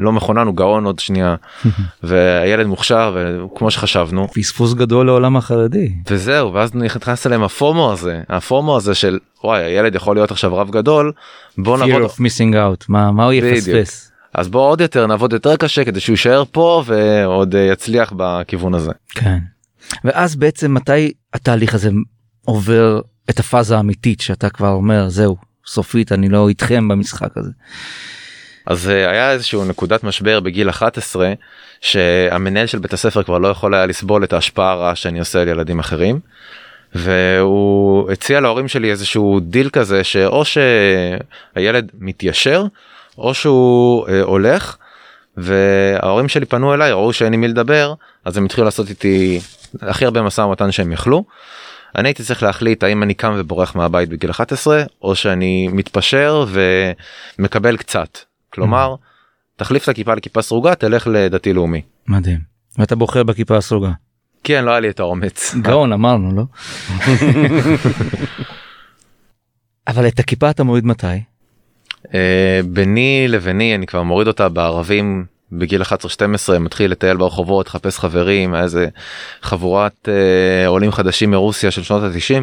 לא 0.00 0.12
מכונן 0.12 0.46
הוא 0.46 0.54
גאון 0.54 0.84
עוד 0.84 0.98
שנייה 0.98 1.34
והילד 2.02 2.66
מוכשר 2.66 3.16
וכמו 3.44 3.70
שחשבנו 3.70 4.28
פספוס 4.28 4.74
גדול 4.74 5.06
לעולם 5.06 5.36
החרדי 5.36 5.92
וזהו 6.10 6.54
ואז 6.54 6.74
נכנס 6.74 7.26
אליהם 7.26 7.42
הפומו 7.42 7.92
הזה 7.92 8.22
הפומו 8.28 8.76
הזה 8.76 8.94
של 8.94 9.18
וואי 9.44 9.62
הילד 9.62 9.94
יכול 9.94 10.16
להיות 10.16 10.30
עכשיו 10.30 10.56
רב 10.56 10.70
גדול 10.70 11.12
בוא 11.58 11.78
נעבוד 11.78 12.10
of 12.10 12.14
missing 12.14 12.54
out 12.54 12.84
מה 12.88 13.12
מה 13.12 13.24
הוא 13.24 13.32
יפספס 13.32 14.10
אז 14.34 14.48
בוא 14.48 14.68
עוד 14.68 14.80
יותר 14.80 15.06
נעבוד 15.06 15.32
יותר 15.32 15.56
קשה 15.56 15.84
כדי 15.84 16.00
שהוא 16.00 16.12
יישאר 16.12 16.42
פה 16.52 16.82
ועוד 16.86 17.54
יצליח 17.72 18.12
בכיוון 18.16 18.74
הזה. 18.74 18.90
כן. 19.08 19.38
ואז 20.04 20.36
בעצם 20.36 20.74
מתי 20.74 21.12
התהליך 21.34 21.74
הזה 21.74 21.90
עובר 22.44 23.00
את 23.30 23.38
הפאזה 23.38 23.76
האמיתית 23.76 24.20
שאתה 24.20 24.50
כבר 24.50 24.70
אומר 24.70 25.08
זהו 25.08 25.36
סופית 25.66 26.12
אני 26.12 26.28
לא 26.28 26.48
איתכם 26.48 26.88
במשחק 26.88 27.36
הזה. 27.36 27.50
אז 28.70 28.88
אה, 28.88 29.10
היה 29.10 29.32
איזשהו 29.32 29.64
נקודת 29.64 30.04
משבר 30.04 30.40
בגיל 30.40 30.68
11 30.68 31.32
שהמנהל 31.80 32.66
של 32.66 32.78
בית 32.78 32.92
הספר 32.92 33.22
כבר 33.22 33.38
לא 33.38 33.48
יכול 33.48 33.74
היה 33.74 33.86
לסבול 33.86 34.24
את 34.24 34.32
ההשפעה 34.32 34.72
הרעה 34.72 34.94
שאני 34.94 35.18
עושה 35.18 35.42
על 35.42 35.48
ילדים 35.48 35.78
אחרים. 35.78 36.20
והוא 36.94 38.10
הציע 38.10 38.40
להורים 38.40 38.68
שלי 38.68 38.90
איזשהו 38.90 39.40
דיל 39.40 39.68
כזה 39.68 40.04
שאו 40.04 40.42
שהילד 40.44 41.90
מתיישר 41.98 42.64
או 43.18 43.34
שהוא 43.34 44.08
אה, 44.08 44.22
הולך 44.22 44.76
וההורים 45.36 46.28
שלי 46.28 46.46
פנו 46.46 46.74
אליי 46.74 46.92
ראו 46.92 47.12
שאין 47.12 47.32
עם 47.32 47.40
מי 47.40 47.48
לדבר 47.48 47.94
אז 48.24 48.36
הם 48.36 48.44
התחילו 48.44 48.64
לעשות 48.64 48.88
איתי 48.88 49.40
הכי 49.82 50.04
הרבה 50.04 50.22
משא 50.22 50.40
ומתן 50.40 50.72
שהם 50.72 50.92
יכלו. 50.92 51.24
אני 51.96 52.08
הייתי 52.08 52.22
צריך 52.22 52.42
להחליט 52.42 52.82
האם 52.82 53.02
אני 53.02 53.14
קם 53.14 53.34
ובורח 53.36 53.74
מהבית 53.74 54.08
בגיל 54.08 54.30
11 54.30 54.82
או 55.02 55.14
שאני 55.14 55.68
מתפשר 55.68 56.44
ומקבל 57.38 57.76
קצת 57.76 58.29
כלומר 58.50 58.94
תחליף 59.56 59.84
את 59.84 59.88
הכיפה 59.88 60.14
לכיפה 60.14 60.42
סרוגה 60.42 60.74
תלך 60.74 61.06
לדתי 61.06 61.52
לאומי. 61.52 61.82
מדהים. 62.08 62.38
ואתה 62.78 62.96
בוחר 62.96 63.22
בכיפה 63.22 63.56
הסרוגה. 63.56 63.90
כן 64.44 64.64
לא 64.64 64.70
היה 64.70 64.80
לי 64.80 64.90
את 64.90 65.00
האומץ. 65.00 65.54
גאון 65.62 65.92
אמרנו 65.92 66.36
לא? 66.36 66.42
אבל 69.88 70.08
את 70.08 70.18
הכיפה 70.18 70.50
אתה 70.50 70.64
מוריד 70.64 70.86
מתי? 70.86 71.06
אה, 72.14 72.60
ביני 72.64 73.26
לביני 73.28 73.74
אני 73.74 73.86
כבר 73.86 74.02
מוריד 74.02 74.28
אותה 74.28 74.48
בערבים 74.48 75.24
בגיל 75.52 75.82
11-12 75.82 75.84
מתחיל 76.60 76.90
לטייל 76.90 77.16
ברחובות 77.16 77.68
חפש 77.68 77.98
חברים 77.98 78.54
איזה 78.54 78.88
חבורת 79.42 80.08
אה, 80.08 80.66
עולים 80.66 80.92
חדשים 80.92 81.30
מרוסיה 81.30 81.70
של 81.70 81.82
שנות 81.82 82.02
ה-90 82.02 82.42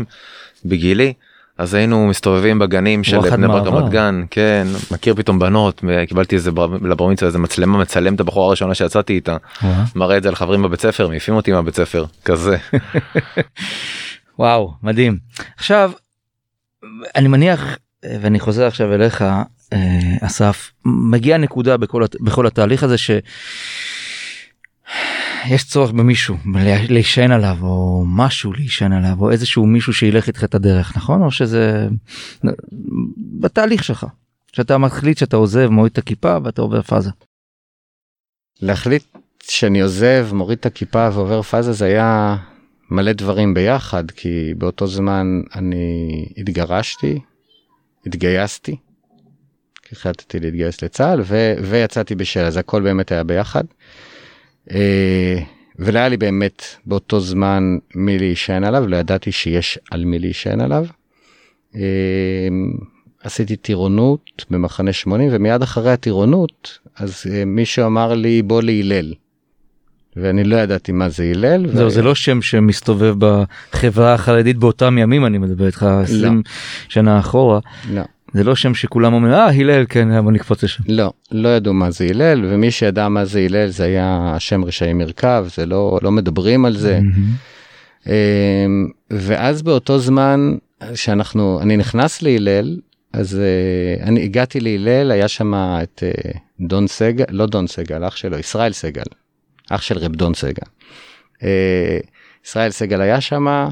בגילי 0.66 1.14
אז 1.58 1.74
היינו 1.74 2.08
מסתובבים 2.08 2.60
בגנים 2.60 3.04
של 3.04 3.20
בני 3.20 3.48
ברק 3.48 3.68
רמת 3.68 3.90
גן 3.90 4.24
כן 4.32 4.68
מכיר 4.92 5.16
פתאום 5.16 5.40
בנות 5.40 5.82
קיבלתי 6.08 6.36
איזה 6.36 6.52
לבר 6.82 7.08
מצווה 7.08 7.28
איזה 7.28 7.40
מצלמה 7.40 7.78
מצלם 7.78 8.16
את 8.16 8.20
הבחורה 8.20 8.48
הראשונה 8.48 8.76
שיצאתי 8.76 9.14
איתה 9.14 9.38
מראה 9.96 10.18
את 10.18 10.24
זה 10.24 10.32
לחברים 10.32 10.64
בבית 10.64 10.82
ספר 10.82 11.08
מעיפים 11.08 11.36
אותי 11.36 11.52
מהבית 11.52 11.76
ספר 11.76 12.06
כזה. 12.26 12.58
וואו 14.40 14.74
מדהים 14.84 15.18
עכשיו 15.58 15.92
אני 17.16 17.28
מניח 17.28 17.78
ואני 18.22 18.40
חוזר 18.40 18.68
עכשיו 18.68 18.94
אליך 18.94 19.22
אה, 19.74 19.80
אסף 20.22 20.72
מגיע 20.86 21.38
נקודה 21.38 21.78
בכל 21.78 22.04
בכל 22.22 22.48
התהליך 22.48 22.84
הזה 22.84 22.98
ש. 22.98 23.12
יש 25.50 25.63
צורך 25.63 25.92
במישהו 25.92 26.38
להישען 26.89 27.32
עליו 27.32 27.58
או 27.62 28.04
משהו 28.08 28.54
להישען 28.54 28.92
עליו 28.94 29.16
או 29.20 29.32
איזשהו 29.32 29.66
מישהו 29.66 29.94
שילך 29.94 30.27
איתך 30.27 30.44
את 30.44 30.56
הדרך 30.56 30.98
נכון 30.98 31.24
או 31.24 31.32
שזה 31.32 31.88
בתהליך 33.39 33.84
שלך 33.84 34.06
שאתה 34.54 34.77
מחליט 34.77 35.18
שאתה 35.18 35.38
עוזב 35.38 35.70
מוריד 35.70 35.92
את 35.92 35.98
הכיפה 35.98 36.38
ואתה 36.44 36.62
עובר 36.62 36.82
פאזה. 36.82 37.10
להחליט 38.62 39.04
שאני 39.44 39.82
עוזב 39.82 40.27
מוריד 40.34 40.58
את 40.58 40.66
הכיפה 40.66 41.10
ועובר 41.13 41.42
פאזה 41.42 41.74
זה 41.74 41.86
היה 41.86 42.38
מלא 42.92 43.12
דברים 43.12 43.54
ביחד 43.54 44.12
כי 44.12 44.54
באותו 44.58 44.88
זמן 44.88 45.42
אני 45.56 46.25
התגרשתי 46.38 47.20
התגייסתי. 48.06 48.75
החלטתי 49.92 50.39
להתגייס 50.39 50.82
לצה"ל 50.82 51.22
ו- 51.24 51.54
ויצאתי 51.62 52.16
בשל 52.16 52.39
אז 52.39 52.58
הכל 52.58 52.82
באמת 52.82 53.12
היה 53.12 53.24
ביחד. 53.24 53.63
אה, 54.72 55.40
ולא 55.80 56.00
היה 56.00 56.10
לי 56.10 56.18
באמת 56.18 56.64
באותו 56.86 57.20
זמן 57.20 57.78
מי 57.96 58.20
להישען 58.20 58.64
עליו, 58.64 58.88
לא 58.88 58.98
ידעתי 58.98 59.32
שיש 59.32 59.80
על 59.92 60.06
מי 60.06 60.20
להישען 60.20 60.62
עליו. 60.62 60.86
אה, 61.76 61.82
עשיתי 63.24 63.56
טירונות 63.56 64.46
במחנה 64.50 64.94
80 64.94 65.30
ומיד 65.34 65.62
אחרי 65.62 65.92
הטירונות 65.92 66.80
אז 66.96 67.24
אה, 67.32 67.46
מישהו 67.46 67.86
אמר 67.86 68.14
לי 68.14 68.42
בוא 68.42 68.62
להלל. 68.62 69.14
ואני 70.16 70.44
לא 70.44 70.56
ידעתי 70.56 70.92
מה 70.92 71.10
זה 71.10 71.24
הלל. 71.24 71.68
זהו, 71.74 71.86
ו... 71.86 71.90
זה 71.90 72.02
לא 72.02 72.16
שם 72.16 72.42
שמסתובב 72.42 73.16
בחברה 73.20 74.14
החרדית 74.14 74.58
באותם 74.58 74.98
ימים 74.98 75.26
אני 75.26 75.38
מדבר 75.38 75.66
איתך 75.66 75.84
20 76.04 76.36
לא. 76.36 76.42
שנה 76.90 77.20
אחורה. 77.20 77.60
לא. 77.92 78.02
זה 78.38 78.44
לא 78.44 78.56
שם 78.56 78.74
שכולם 78.74 79.13
אומרים 79.13 79.34
אה 79.34 79.48
הלל 79.48 79.86
כן 79.89 80.22
בוא 80.22 80.32
נקפוץ 80.32 80.63
לשם. 80.63 80.84
לא 80.88 81.13
לא 81.32 81.50
ידעו 81.50 81.74
מה 81.74 81.91
זה 81.91 82.08
הלל 82.10 82.46
ומי 82.46 82.72
שידע 82.72 83.08
מה 83.08 83.25
זה 83.25 83.39
הלל 83.39 83.67
זה 83.67 83.84
היה 83.84 84.34
השם 84.36 84.65
רשעי 84.65 84.94
מרכב 84.94 85.46
זה 85.56 85.65
לא 85.65 86.00
לא 86.01 86.12
מדברים 86.12 86.65
על 86.65 86.77
זה. 86.77 87.00
Mm-hmm. 88.06 88.10
ואז 89.10 89.62
באותו 89.62 90.00
זמן 90.00 90.56
שאנחנו 90.94 91.60
אני 91.62 91.77
נכנס 91.77 92.22
להלל 92.22 92.79
אז 93.13 93.39
uh, 93.39 94.03
אני 94.03 94.24
הגעתי 94.24 94.60
להלל 94.60 95.12
היה 95.12 95.27
שם 95.27 95.53
את 95.53 96.03
uh, 96.03 96.38
דון 96.60 96.88
סגל 96.88 97.25
לא 97.29 97.46
דון 97.46 97.67
סגל 97.67 98.08
אח 98.08 98.15
שלו 98.15 98.38
ישראל 98.38 98.74
סגל 98.74 99.03
אח 99.70 99.82
של 99.82 99.98
רב 99.98 100.15
דון 100.15 100.34
סגל. 100.34 100.67
ישראל 102.46 102.72
סגל 102.72 103.01
היה 103.01 103.22
שם 103.22 103.67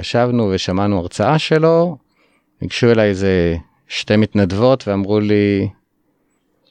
ישבנו 0.00 0.50
ושמענו 0.54 0.98
הרצאה 0.98 1.38
שלו, 1.38 1.96
ניגשו 2.62 2.90
אליי 2.90 3.08
איזה 3.08 3.56
שתי 3.90 4.16
מתנדבות 4.16 4.88
ואמרו 4.88 5.20
לי, 5.20 5.68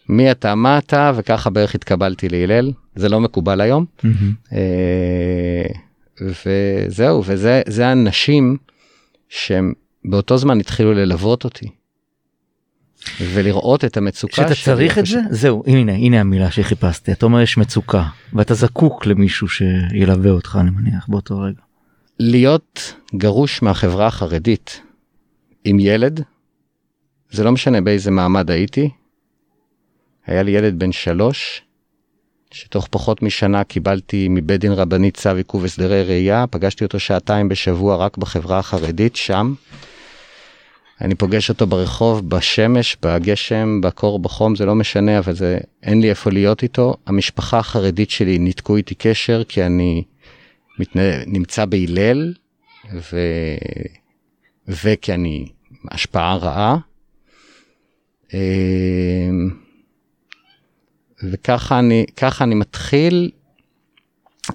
מי 0.09 0.31
אתה, 0.31 0.55
מה 0.55 0.77
אתה, 0.77 1.11
וככה 1.15 1.49
בערך 1.49 1.75
התקבלתי 1.75 2.29
להלל, 2.29 2.71
זה 2.95 3.09
לא 3.09 3.19
מקובל 3.19 3.61
היום. 3.61 3.85
אה, 4.53 5.65
וזהו, 6.21 7.23
וזה 7.25 7.61
זה 7.67 7.87
האנשים 7.87 8.57
שהם 9.29 9.73
באותו 10.05 10.37
זמן 10.37 10.59
התחילו 10.59 10.93
ללוות 10.93 11.43
אותי. 11.43 11.69
ולראות 13.21 13.85
את 13.85 13.97
המצוקה 13.97 14.35
שאתה 14.35 14.55
צריך 14.63 14.97
את 14.97 15.05
זה? 15.05 15.19
זהו, 15.29 15.63
הנה, 15.67 15.91
הנה 15.91 16.19
המילה 16.21 16.51
שחיפשתי. 16.51 17.11
אתה 17.11 17.25
אומר 17.25 17.41
יש 17.41 17.57
מצוקה, 17.57 18.03
ואתה 18.33 18.53
זקוק 18.53 19.05
למישהו 19.05 19.47
שילווה 19.47 20.31
אותך, 20.31 20.57
אני 20.61 20.69
מניח, 20.69 21.07
באותו 21.07 21.39
רגע. 21.39 21.61
להיות 22.19 22.93
גרוש 23.15 23.61
מהחברה 23.61 24.07
החרדית 24.07 24.81
עם 25.63 25.79
ילד, 25.79 26.23
זה 27.31 27.43
לא 27.43 27.51
משנה 27.51 27.81
באיזה 27.81 28.11
מעמד 28.11 28.51
הייתי. 28.51 28.89
היה 30.25 30.43
לי 30.43 30.51
ילד 30.51 30.79
בן 30.79 30.91
שלוש, 30.91 31.61
שתוך 32.51 32.87
פחות 32.91 33.21
משנה 33.21 33.63
קיבלתי 33.63 34.27
מבית 34.29 34.61
דין 34.61 34.71
רבני 34.71 35.11
צו 35.11 35.35
עיכוב 35.35 35.65
הסדרי 35.65 36.03
ראייה, 36.03 36.47
פגשתי 36.47 36.83
אותו 36.83 36.99
שעתיים 36.99 37.49
בשבוע 37.49 37.95
רק 37.95 38.17
בחברה 38.17 38.59
החרדית, 38.59 39.15
שם. 39.15 39.53
אני 41.01 41.15
פוגש 41.15 41.49
אותו 41.49 41.67
ברחוב, 41.67 42.29
בשמש, 42.29 42.97
בגשם, 43.01 43.81
בקור, 43.81 44.19
בחום, 44.19 44.55
זה 44.55 44.65
לא 44.65 44.75
משנה, 44.75 45.19
אבל 45.19 45.35
זה, 45.35 45.57
אין 45.83 46.01
לי 46.01 46.09
איפה 46.09 46.29
להיות 46.29 46.63
איתו. 46.63 46.95
המשפחה 47.05 47.59
החרדית 47.59 48.09
שלי 48.09 48.39
ניתקו 48.39 48.75
איתי 48.75 48.95
קשר 48.95 49.43
כי 49.43 49.63
אני 49.63 50.03
מתנה, 50.79 51.25
נמצא 51.25 51.65
בהלל. 51.65 52.33
וכי 54.67 55.13
אני 55.13 55.47
השפעה 55.91 56.37
רעה. 56.37 56.77
אמ, 58.33 59.49
וככה 61.23 61.79
אני, 61.79 62.05
אני 62.41 62.55
מתחיל 62.55 63.31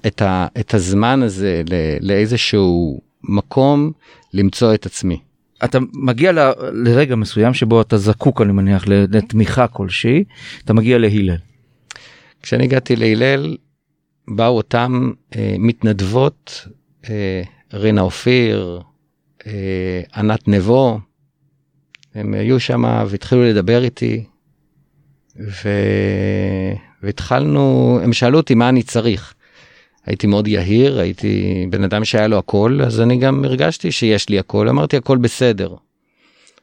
את, 0.07 0.21
ה, 0.21 0.47
את 0.59 0.73
הזמן 0.73 1.23
הזה 1.23 1.61
ל, 1.69 1.73
לאיזשהו 2.01 3.01
מקום 3.23 3.91
למצוא 4.33 4.73
את 4.73 4.85
עצמי. 4.85 5.19
אתה 5.63 5.79
מגיע 5.93 6.31
ל, 6.31 6.39
לרגע 6.71 7.15
מסוים 7.15 7.53
שבו 7.53 7.81
אתה 7.81 7.97
זקוק 7.97 8.41
אני 8.41 8.51
מניח 8.51 8.83
לתמיכה 8.87 9.67
כלשהי 9.67 10.23
אתה 10.65 10.73
מגיע 10.73 10.97
להלל. 10.97 11.37
כשאני 12.41 12.63
הגעתי 12.63 12.95
להלל 12.95 13.57
באו 14.27 14.57
אותם 14.57 15.11
אה, 15.35 15.55
מתנדבות 15.59 16.67
אה, 17.09 17.41
רינה 17.73 18.01
אופיר 18.01 18.81
אה, 19.47 20.01
ענת 20.15 20.47
נבו 20.47 20.99
הם 22.15 22.33
היו 22.33 22.59
שם 22.59 23.03
והתחילו 23.07 23.43
לדבר 23.43 23.83
איתי 23.83 24.23
ו... 25.39 25.69
והתחלנו 27.03 27.99
הם 28.03 28.13
שאלו 28.13 28.37
אותי 28.37 28.55
מה 28.55 28.69
אני 28.69 28.83
צריך. 28.83 29.33
הייתי 30.05 30.27
מאוד 30.27 30.47
יהיר, 30.47 30.99
הייתי 30.99 31.65
בן 31.69 31.83
אדם 31.83 32.05
שהיה 32.05 32.27
לו 32.27 32.37
הכל, 32.37 32.79
אז 32.85 33.01
אני 33.01 33.17
גם 33.17 33.45
הרגשתי 33.45 33.91
שיש 33.91 34.29
לי 34.29 34.39
הכל, 34.39 34.69
אמרתי 34.69 34.97
הכל 34.97 35.17
בסדר. 35.17 35.75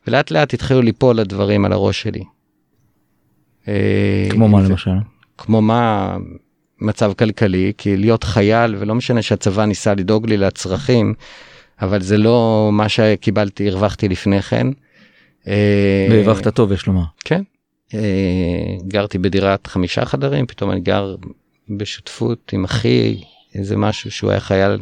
ולאט 0.06 0.30
לאט 0.30 0.54
התחילו 0.54 0.82
ליפול 0.82 1.20
הדברים 1.20 1.64
על 1.64 1.72
הראש 1.72 2.02
שלי. 2.02 2.24
כמו 4.30 4.48
מה 4.48 4.60
למשל? 4.62 4.90
כמו 5.38 5.62
מה 5.62 6.16
מצב 6.80 7.12
כלכלי, 7.12 7.72
כי 7.78 7.96
להיות 7.96 8.24
חייל, 8.24 8.76
ולא 8.78 8.94
משנה 8.94 9.22
שהצבא 9.22 9.64
ניסה 9.64 9.94
לדאוג 9.94 10.28
לי 10.28 10.36
לצרכים, 10.36 11.14
אבל 11.82 12.02
זה 12.02 12.18
לא 12.18 12.68
מה 12.72 12.88
שקיבלתי, 12.88 13.70
הרווחתי 13.70 14.08
לפני 14.08 14.42
כן. 14.42 14.66
והרווחת 16.10 16.48
טוב, 16.48 16.72
יש 16.72 16.86
לומר. 16.86 17.04
כן. 17.24 17.42
גרתי 18.88 19.18
בדירת 19.18 19.66
חמישה 19.66 20.04
חדרים, 20.04 20.46
פתאום 20.46 20.70
אני 20.70 20.80
גר 20.80 21.16
בשותפות 21.70 22.50
עם 22.52 22.64
אחי, 22.64 23.20
איזה 23.54 23.76
משהו 23.76 24.10
שהוא 24.10 24.30
היה 24.30 24.40
חייל, 24.40 24.78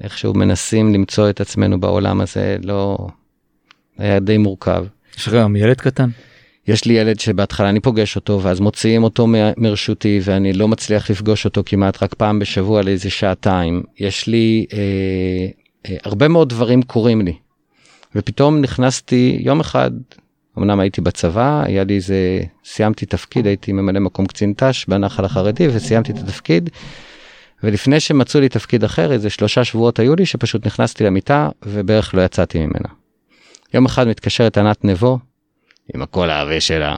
איכשהו 0.00 0.34
מנסים 0.34 0.94
למצוא 0.94 1.30
את 1.30 1.40
עצמנו 1.40 1.80
בעולם 1.80 2.20
הזה, 2.20 2.56
לא... 2.62 2.98
היה 3.98 4.20
די 4.20 4.38
מורכב. 4.38 4.84
יש 5.18 5.28
לך 5.28 5.34
גם 5.34 5.56
ילד 5.56 5.80
קטן? 5.80 6.10
יש 6.68 6.84
לי 6.84 6.94
ילד 6.94 7.20
שבהתחלה 7.20 7.68
אני 7.68 7.80
פוגש 7.80 8.16
אותו 8.16 8.40
ואז 8.42 8.60
מוציאים 8.60 9.04
אותו 9.04 9.26
מרשותי 9.56 10.20
ואני 10.22 10.52
לא 10.52 10.68
מצליח 10.68 11.10
לפגוש 11.10 11.44
אותו 11.44 11.62
כמעט 11.66 12.02
רק 12.02 12.14
פעם 12.14 12.38
בשבוע 12.38 12.82
לאיזה 12.82 13.10
שעתיים. 13.10 13.82
יש 13.98 14.26
לי 14.26 14.66
אה, 14.72 14.78
אה, 15.86 15.96
הרבה 16.04 16.28
מאוד 16.28 16.48
דברים 16.48 16.82
קורים 16.82 17.22
לי. 17.22 17.34
ופתאום 18.16 18.60
נכנסתי 18.60 19.38
יום 19.40 19.60
אחד, 19.60 19.90
אמנם 20.58 20.80
הייתי 20.80 21.00
בצבא, 21.00 21.62
היה 21.66 21.84
לי 21.84 21.96
איזה, 21.96 22.40
סיימתי 22.64 23.06
תפקיד, 23.06 23.46
הייתי 23.46 23.72
ממלא 23.72 24.00
מקום 24.00 24.26
קצין 24.26 24.52
ת"ש 24.56 24.86
בנחל 24.88 25.24
החרדי 25.24 25.68
וסיימתי 25.68 26.12
את 26.12 26.18
התפקיד. 26.18 26.70
ולפני 27.62 28.00
שמצאו 28.00 28.40
לי 28.40 28.48
תפקיד 28.48 28.84
אחר, 28.84 29.12
איזה 29.12 29.30
שלושה 29.30 29.64
שבועות 29.64 29.98
היו 29.98 30.16
לי, 30.16 30.26
שפשוט 30.26 30.66
נכנסתי 30.66 31.04
למיטה 31.04 31.48
ובערך 31.64 32.14
לא 32.14 32.22
יצאתי 32.22 32.58
ממנה. 32.58 32.88
יום 33.74 33.84
אחד 33.84 34.08
מתקשרת 34.08 34.58
ענת 34.58 34.84
נבו, 34.84 35.18
עם 35.94 36.02
הקול 36.02 36.30
העבה 36.30 36.60
שלה, 36.60 36.94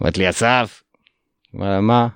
אומרת 0.00 0.18
לי, 0.18 0.30
אסף, 0.30 0.82
אומר 1.54 1.70
לה, 1.70 1.80
מה? 1.80 2.08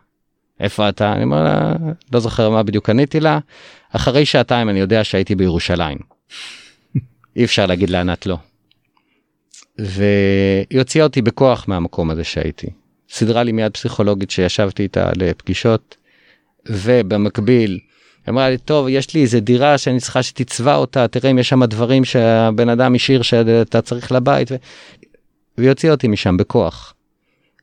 איפה 0.61 0.89
אתה? 0.89 1.13
אני 1.13 1.25
אומר 1.25 1.45
לה, 1.45 1.73
לא 2.13 2.21
זוכר 2.21 2.51
מה 2.51 2.63
בדיוק 2.63 2.91
עניתי 2.91 3.21
לה. 3.21 3.39
אחרי 3.93 4.27
שעתיים 4.27 4.69
אני 4.69 4.81
יודע 4.81 5.05
שהייתי 5.05 5.35
בירושלים. 5.35 5.99
אי 7.37 7.45
אפשר 7.45 7.67
להגיד 7.67 7.91
לענת 7.91 8.27
לא. 8.27 8.37
והיא 9.79 10.79
הוציאה 10.79 11.05
אותי 11.05 11.23
בכוח 11.23 11.69
מהמקום 11.69 12.11
הזה 12.11 12.25
שהייתי. 12.25 12.67
סידרה 13.11 13.43
לי 13.43 13.53
מיד 13.53 13.73
פסיכולוגית 13.73 14.31
שישבתי 14.31 14.83
איתה 14.83 15.11
לפגישות, 15.17 15.97
ובמקביל 16.69 17.79
אמרה 18.29 18.51
לי 18.51 18.59
טוב 18.59 18.89
יש 18.89 19.15
לי 19.15 19.23
איזה 19.23 19.41
דירה 19.41 19.79
שאני 19.79 20.01
צריכה 20.01 20.23
שתצבע 20.23 20.77
אותה 20.77 21.09
תראה 21.09 21.31
אם 21.31 21.39
יש 21.39 21.49
שם 21.49 21.65
דברים 21.65 22.05
שהבן 22.05 22.69
אדם 22.69 22.95
השאיר 22.95 23.23
שאתה 23.23 23.83
צריך 23.83 24.13
לבית 24.13 24.53
ו... 24.53 24.57
והיא 25.59 25.69
הוציאה 25.69 25.93
אותי 25.93 26.09
משם 26.09 26.37
בכוח. 26.37 26.95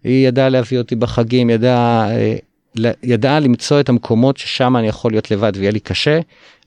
היא 0.04 0.28
ידעה 0.28 0.50
להביא 0.50 0.78
אותי 0.78 0.96
בחגים 0.96 1.50
ידעה 1.50 2.10
ידעה 3.04 3.40
למצוא 3.40 3.80
את 3.80 3.90
המקומות 3.90 4.38
ששם 4.38 4.78
אני 4.78 4.88
יכול 4.88 5.12
להיות 5.12 5.32
לבד 5.32 5.52
ויהיה 5.56 5.72
לי 5.72 5.80
קשה 5.80 6.20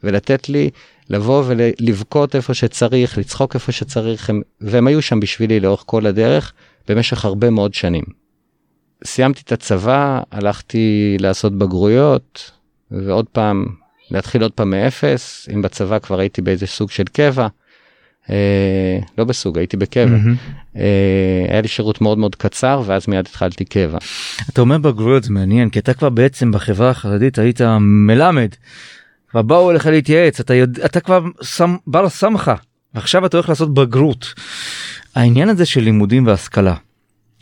ולתת 0.03 0.49
לי 0.49 0.71
לבוא 1.11 1.45
ולבכות 1.47 2.37
איפה 2.37 2.55
שצריך 2.55 3.19
לצחוק 3.19 3.55
איפה 3.55 3.73
שצריך 3.73 4.31
הם, 4.31 4.43
והם 4.61 4.87
היו 4.87 5.03
שם 5.03 5.21
בשבילי 5.21 5.61
לאורך 5.61 5.83
כל 5.87 6.07
הדרך 6.07 6.53
במשך 6.89 7.25
הרבה 7.25 7.51
מאוד 7.51 7.75
שנים. 7.75 8.05
סיימתי 9.05 9.41
את 9.45 9.53
הצבא 9.53 10.21
הלכתי 10.31 11.17
לעשות 11.21 11.59
בגרויות 11.59 12.51
ועוד 12.91 13.27
פעם 13.33 13.67
להתחיל 14.11 14.43
עוד 14.43 14.53
פעם 14.53 14.71
מאפס 14.71 15.49
אם 15.55 15.63
בצבא 15.63 15.99
כבר 15.99 16.21
הייתי 16.21 16.43
באיזה 16.43 16.67
סוג 16.67 16.91
של 16.91 17.05
קבע. 17.05 17.49
אה, 18.31 18.99
לא 19.19 19.25
בסוג 19.25 19.59
הייתי 19.59 19.77
בקבע 19.77 20.17
mm-hmm. 20.17 20.77
אה, 20.77 21.47
היה 21.49 21.61
לי 21.61 21.69
שירות 21.69 22.01
מאוד 22.01 22.19
מאוד 22.19 22.35
קצר 22.35 22.83
ואז 22.87 23.09
מיד 23.09 23.27
התחלתי 23.27 23.65
קבע. 23.65 23.99
אתה 24.49 24.61
אומר 24.61 24.79
בגרויות 24.79 25.25
זה 25.25 25.33
מעניין 25.33 25.71
כי 25.71 25.79
אתה 25.79 25.95
כבר 25.95 26.09
בעצם 26.09 26.53
בחברה 26.53 26.91
החרדית 26.91 27.39
היית 27.39 27.61
מלמד. 27.81 28.49
כבר 29.31 29.43
באו 29.43 29.71
אליך 29.71 29.87
להתייעץ 29.87 30.41
אתה 30.41 30.55
יודע 30.55 30.85
אתה 30.85 31.01
כבר 31.01 31.25
שם 31.43 31.77
בר 31.87 32.09
סמכה 32.09 32.55
עכשיו 32.95 33.27
אתה 33.27 33.37
הולך 33.37 33.49
לעשות 33.49 33.75
בגרות. 33.75 34.35
העניין 35.15 35.49
הזה 35.49 35.67
של 35.67 35.81
לימודים 35.81 36.27
והשכלה. 36.27 36.75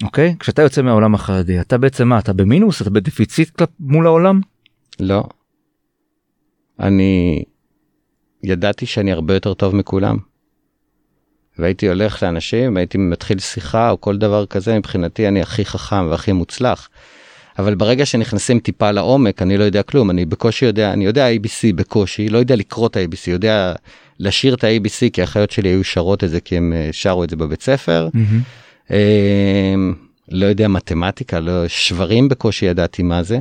אוקיי 0.03 0.37
כשאתה 0.38 0.62
יוצא 0.62 0.83
מהעולם 0.83 1.14
החרדי 1.14 1.61
אתה 1.61 1.79
בעצם 1.79 2.09
מה 2.09 2.18
אתה 2.18 2.33
במינוס 2.33 2.83
אתה 2.83 2.90
בדפיציט 2.90 3.62
מול 3.81 4.07
העולם. 4.07 4.40
לא. 5.01 5.24
אני 6.81 7.44
ידעתי 8.42 8.87
שאני 8.87 9.12
הרבה 9.12 9.35
יותר 9.35 9.55
טוב 9.55 9.74
מכולם. 9.74 10.16
והייתי 11.59 11.88
הולך 11.88 12.22
לאנשים 12.22 12.74
והייתי 12.74 12.98
מתחיל 12.98 13.38
שיחה 13.38 13.90
או 13.90 14.01
כל 14.01 14.18
דבר 14.18 14.46
כזה 14.46 14.79
מבחינתי 14.79 15.29
אני 15.29 15.42
הכי 15.42 15.64
חכם 15.64 16.07
והכי 16.11 16.33
מוצלח. 16.33 16.88
אבל 17.59 17.75
ברגע 17.75 18.07
שנכנסים 18.07 18.61
טיפה 18.61 18.90
לעומק 18.90 19.42
אני 19.42 19.57
לא 19.57 19.64
יודע 19.64 19.83
כלום 19.83 20.11
אני 20.11 20.25
בקושי 20.25 20.64
יודע 20.64 20.92
אני 20.92 21.05
יודע 21.05 21.29
abc 21.31 21.75
בקושי 21.75 22.29
לא 22.29 22.38
יודע 22.38 22.57
לקרוא 22.57 22.87
את 22.87 22.97
ה-abc 22.97 23.31
יודע 23.31 23.75
לשיר 24.21 24.55
את 24.55 24.64
ה-abc 24.64 25.11
כי 25.12 25.21
האחיות 25.21 25.51
שלי 25.51 25.68
היו 25.68 25.85
שרות 25.85 26.25
את 26.25 26.31
זה 26.31 26.40
כי 26.40 26.57
הם 26.57 26.73
שרו 26.92 27.25
את 27.25 27.31
זה 27.31 27.37
בבית 27.37 27.62
ספר. 27.62 28.09
Mm-hmm. 28.14 28.92
לא 30.29 30.47
יודע 30.47 30.68
מתמטיקה 30.68 31.40
לא 31.40 31.68
שברים 31.68 32.29
בקושי 32.29 32.66
ידעתי 32.66 33.03
מה 33.03 33.23
זה. 33.23 33.38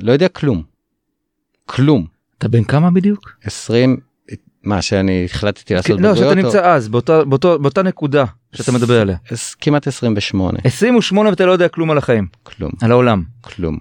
לא 0.00 0.12
יודע 0.12 0.28
כלום. 0.28 0.62
כלום. 1.66 2.06
אתה 2.38 2.48
בן 2.48 2.64
כמה 2.64 2.90
בדיוק? 2.90 3.30
20 3.42 3.96
מה 4.64 4.82
שאני 4.82 5.24
החלטתי 5.30 5.74
לעשות 5.74 6.00
לא 6.00 6.14
שאתה 6.16 6.34
נמצא 6.34 6.60
אז 6.74 6.88
באותה 6.88 7.24
באותה 7.24 7.58
באותה 7.58 7.82
נקודה 7.82 8.24
שאתה 8.52 8.72
מדבר 8.72 9.00
עליה 9.00 9.16
כמעט 9.60 9.86
28 9.86 10.58
28 10.64 11.30
ואתה 11.30 11.46
לא 11.46 11.52
יודע 11.52 11.68
כלום 11.68 11.90
על 11.90 11.98
החיים 11.98 12.26
כלום 12.42 12.70
על 12.82 12.90
העולם 12.90 13.22
כלום. 13.40 13.78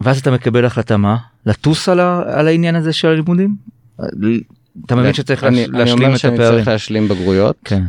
ואז 0.00 0.18
אתה 0.18 0.30
מקבל 0.30 0.64
החלטה 0.64 0.96
מה 0.96 1.16
לטוס 1.46 1.88
על, 1.88 2.00
ה, 2.00 2.22
על 2.26 2.46
העניין 2.48 2.74
הזה 2.74 2.92
של 2.92 3.08
הלימודים 3.08 3.56
אתה 4.86 4.96
מבין 4.96 5.12
שצריך 5.14 5.44
אני- 5.44 5.56
להש- 5.56 5.68
אני 5.68 5.78
להשלים 5.78 6.02
אומר 6.04 6.14
את 6.14 6.18
שאני 6.20 6.34
הפערים. 6.34 6.54
צריך 6.56 6.68
להשלים 6.68 7.08
בגרויות. 7.08 7.56
כן. 7.64 7.82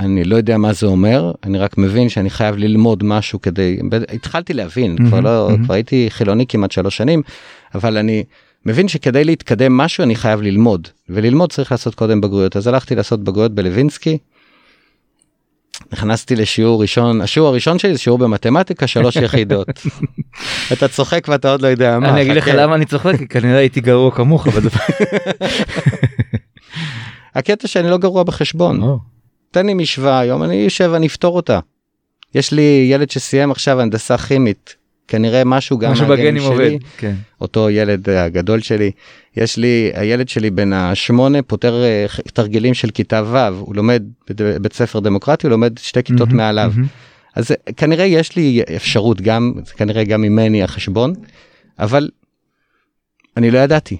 אני 0.00 0.24
לא 0.24 0.36
יודע 0.36 0.58
מה 0.58 0.72
זה 0.72 0.86
אומר, 0.86 1.32
אני 1.44 1.58
רק 1.58 1.78
מבין 1.78 2.08
שאני 2.08 2.30
חייב 2.30 2.56
ללמוד 2.56 3.04
משהו 3.04 3.40
כדי, 3.42 3.78
התחלתי 4.14 4.52
להבין, 4.54 4.96
כבר 5.08 5.20
לא, 5.20 5.48
מהמם. 5.50 5.64
כבר 5.64 5.74
הייתי 5.74 6.06
חילוני 6.10 6.46
כמעט 6.48 6.70
שלוש 6.72 6.96
שנים, 6.96 7.22
אבל 7.74 7.96
אני 7.96 8.24
מבין 8.66 8.88
שכדי 8.88 9.24
להתקדם 9.24 9.76
משהו 9.76 10.04
אני 10.04 10.16
חייב 10.16 10.42
ללמוד, 10.42 10.88
וללמוד 11.08 11.52
צריך 11.52 11.72
לעשות 11.72 11.94
קודם 11.94 12.20
בגרויות, 12.20 12.56
אז 12.56 12.66
הלכתי 12.66 12.94
לעשות 12.94 13.24
בגרויות 13.24 13.52
בלווינסקי. 13.52 14.18
נכנסתי 15.92 16.36
לשיעור 16.36 16.82
ראשון, 16.82 17.20
השיעור 17.20 17.48
הראשון 17.48 17.78
שלי 17.78 17.92
זה 17.92 17.98
שיעור 17.98 18.18
במתמטיקה, 18.18 18.86
שלוש 18.86 19.16
יחידות. 19.16 19.68
אתה 20.72 20.88
צוחק 20.88 21.26
ואתה 21.30 21.50
עוד 21.50 21.62
לא 21.62 21.68
יודע 21.68 21.98
מה. 21.98 22.08
אני 22.08 22.22
אגיד 22.22 22.36
לך. 22.36 22.48
למה 22.54 22.74
אני 22.74 22.84
צוחק, 22.84 23.16
כי 23.18 23.28
כנראה 23.28 23.58
הייתי 23.58 23.80
גרוע 23.80 24.10
כמוך. 24.10 24.46
הקטע 27.34 27.68
שאני 27.68 27.90
לא 27.90 27.98
גרוע 27.98 28.22
בחשבון. 28.22 28.98
תן 29.50 29.66
לי 29.66 29.74
משוואה 29.74 30.18
היום 30.18 30.42
אני 30.42 30.54
יושב 30.54 30.92
אני 30.94 31.06
אפתור 31.06 31.36
אותה. 31.36 31.60
יש 32.34 32.52
לי 32.52 32.88
ילד 32.90 33.10
שסיים 33.10 33.50
עכשיו 33.50 33.80
הנדסה 33.80 34.18
כימית 34.18 34.76
כנראה 35.08 35.44
משהו 35.44 35.78
גם 35.78 35.92
משהו 35.92 36.06
בגנים 36.06 36.42
עובד. 36.42 36.68
שלי 36.68 36.78
כן. 36.96 37.14
אותו 37.40 37.70
ילד 37.70 38.08
אה, 38.08 38.24
הגדול 38.24 38.60
שלי 38.60 38.90
יש 39.36 39.56
לי 39.56 39.90
הילד 39.94 40.28
שלי 40.28 40.50
בן 40.50 40.72
השמונה 40.72 41.42
פותר 41.42 41.84
אה, 41.84 42.06
תרגילים 42.32 42.74
של 42.74 42.90
כיתה 42.90 43.22
ו' 43.26 43.36
הוא 43.58 43.76
לומד 43.76 44.02
בבית 44.30 44.72
ספר 44.72 45.00
דמוקרטי 45.00 45.46
הוא 45.46 45.50
לומד 45.50 45.78
שתי 45.78 46.02
כיתות 46.02 46.28
מהמם, 46.28 46.36
מעליו 46.36 46.72
מהמם. 46.74 46.86
אז 47.34 47.50
אה, 47.50 47.72
כנראה 47.76 48.04
יש 48.04 48.36
לי 48.36 48.62
אפשרות 48.76 49.20
גם 49.20 49.52
כנראה 49.76 50.04
גם 50.04 50.22
ממני 50.22 50.62
החשבון 50.62 51.12
אבל 51.78 52.08
אני 53.36 53.50
לא 53.50 53.58
ידעתי. 53.58 53.96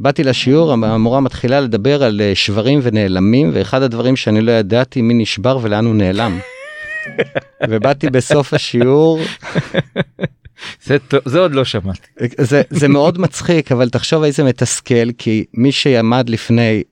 באתי 0.00 0.24
לשיעור 0.24 0.72
המורה 0.72 1.20
מתחילה 1.20 1.60
לדבר 1.60 2.02
על 2.02 2.20
שברים 2.34 2.80
ונעלמים 2.82 3.50
ואחד 3.54 3.82
הדברים 3.82 4.16
שאני 4.16 4.40
לא 4.40 4.52
ידעתי 4.52 5.02
מי 5.02 5.14
נשבר 5.14 5.58
ולאן 5.62 5.86
הוא 5.86 5.94
נעלם. 5.94 6.38
ובאתי 7.68 8.10
בסוף 8.10 8.54
השיעור 8.54 9.20
זה 10.84 10.96
זה 11.24 11.38
עוד 11.38 11.54
לא 11.54 11.64
שמעתי. 11.64 12.06
זה 12.38 12.62
זה 12.70 12.88
מאוד 12.88 13.18
מצחיק 13.18 13.72
אבל 13.72 13.88
תחשוב 13.88 14.22
איזה 14.22 14.44
מתסכל 14.44 15.12
כי 15.18 15.44
מי 15.54 15.72
שעמד 15.72 16.28
לפני 16.28 16.82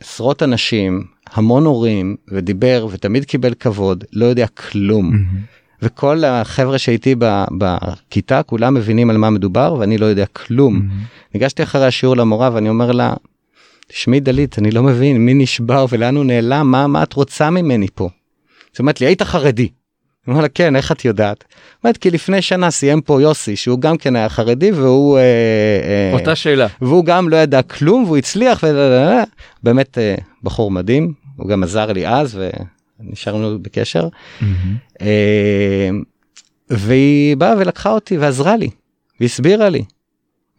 עשרות 0.00 0.42
אנשים 0.42 1.04
המון 1.32 1.64
הורים 1.64 2.16
ודיבר 2.28 2.86
ותמיד 2.90 3.24
קיבל 3.24 3.54
כבוד 3.54 4.04
לא 4.12 4.24
יודע 4.24 4.46
כלום 4.46 5.24
וכל 5.82 6.24
החבר'ה 6.24 6.78
שהייתי 6.78 7.14
בכיתה 7.58 8.42
כולם 8.42 8.74
מבינים 8.74 9.10
על 9.10 9.16
מה 9.16 9.30
מדובר 9.30 9.76
ואני 9.78 9.98
לא 9.98 10.06
יודע 10.06 10.26
כלום. 10.26 10.88
ניגשתי 11.34 11.62
אחרי 11.62 11.86
השיעור 11.86 12.16
למורה 12.16 12.50
ואני 12.52 12.68
אומר 12.68 12.92
לה 12.92 13.14
תשמעי 13.88 14.20
דלית 14.20 14.58
אני 14.58 14.70
לא 14.70 14.82
מבין 14.82 15.16
מי 15.16 15.34
נשבר 15.34 15.86
ולאן 15.90 16.16
הוא 16.16 16.24
נעלם 16.24 16.70
מה 16.70 16.86
מה 16.86 17.02
את 17.02 17.12
רוצה 17.12 17.50
ממני 17.50 17.86
פה. 17.94 18.08
זאת 18.72 18.78
אומרת 18.78 19.00
לי 19.00 19.06
היית 19.06 19.22
חרדי. 19.22 19.68
אומר 20.28 20.40
לה 20.40 20.48
כן 20.48 20.76
איך 20.76 20.92
את 20.92 21.04
יודעת? 21.04 21.44
אומרת 21.84 21.96
כי 21.96 22.10
לפני 22.10 22.42
שנה 22.42 22.70
סיים 22.70 23.00
פה 23.00 23.22
יוסי 23.22 23.56
שהוא 23.56 23.80
גם 23.80 23.96
כן 23.96 24.16
היה 24.16 24.28
חרדי 24.28 24.72
והוא 24.72 25.18
אה, 25.18 25.22
אה, 25.22 26.12
אותה 26.12 26.34
שאלה. 26.34 26.66
והוא 26.80 27.04
גם 27.04 27.28
לא 27.28 27.36
ידע 27.36 27.62
כלום 27.62 28.04
והוא 28.04 28.16
הצליח 28.16 28.64
ובאמת 29.62 29.98
אה, 29.98 30.14
בחור 30.42 30.70
מדהים 30.70 31.12
הוא 31.36 31.48
גם 31.48 31.62
עזר 31.62 31.92
לי 31.92 32.08
אז 32.08 32.40
ונשארנו 33.00 33.58
בקשר. 33.62 34.08
אה, 35.02 35.90
והיא 36.70 37.36
באה 37.36 37.54
ולקחה 37.58 37.90
אותי 37.90 38.18
ועזרה 38.18 38.56
לי 38.56 38.70
והסבירה 39.20 39.68
לי. 39.68 39.84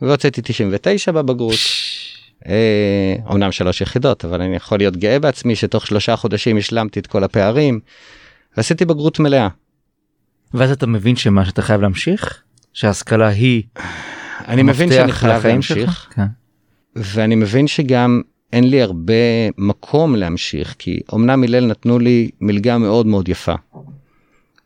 והוצאתי 0.01 0.41
99 0.43 1.12
בבגרות. 1.12 1.56
אומנם 3.25 3.51
שלוש 3.51 3.82
יחידות 3.82 4.25
אבל 4.25 4.41
אני 4.41 4.56
יכול 4.56 4.77
להיות 4.77 4.97
גאה 4.97 5.19
בעצמי 5.19 5.56
שתוך 5.56 5.88
שלושה 5.88 6.15
חודשים 6.15 6.58
השלמתי 6.58 6.99
את 6.99 7.08
כל 7.08 7.23
הפערים. 7.23 7.80
ועשיתי 8.58 8.86
בגרות 8.86 9.20
מלאה. 9.20 9.48
ואז 10.54 10.72
אתה 10.72 10.88
מבין 10.88 11.15
שמה 11.15 11.46
שאתה 11.46 11.62
חייב 11.62 11.82
להמשיך? 11.82 12.43
שההשכלה 12.74 13.28
היא 13.28 13.63
אני 14.48 14.63
מבין 14.63 14.89
שאני 14.89 15.12
חייב? 15.12 15.48
להמשיך 15.48 16.08
כן. 16.15 16.26
ואני 16.96 17.36
מבין 17.36 17.67
שגם 17.67 18.22
אין 18.54 18.63
לי 18.70 18.82
הרבה 18.82 19.13
מקום 19.58 20.15
להמשיך 20.15 20.76
כי 20.80 21.00
אמנם 21.13 21.43
הלל 21.43 21.65
נתנו 21.65 22.00
לי 22.00 22.30
מלגה 22.41 22.78
מאוד 22.78 23.06
מאוד 23.06 23.30
יפה. 23.30 23.56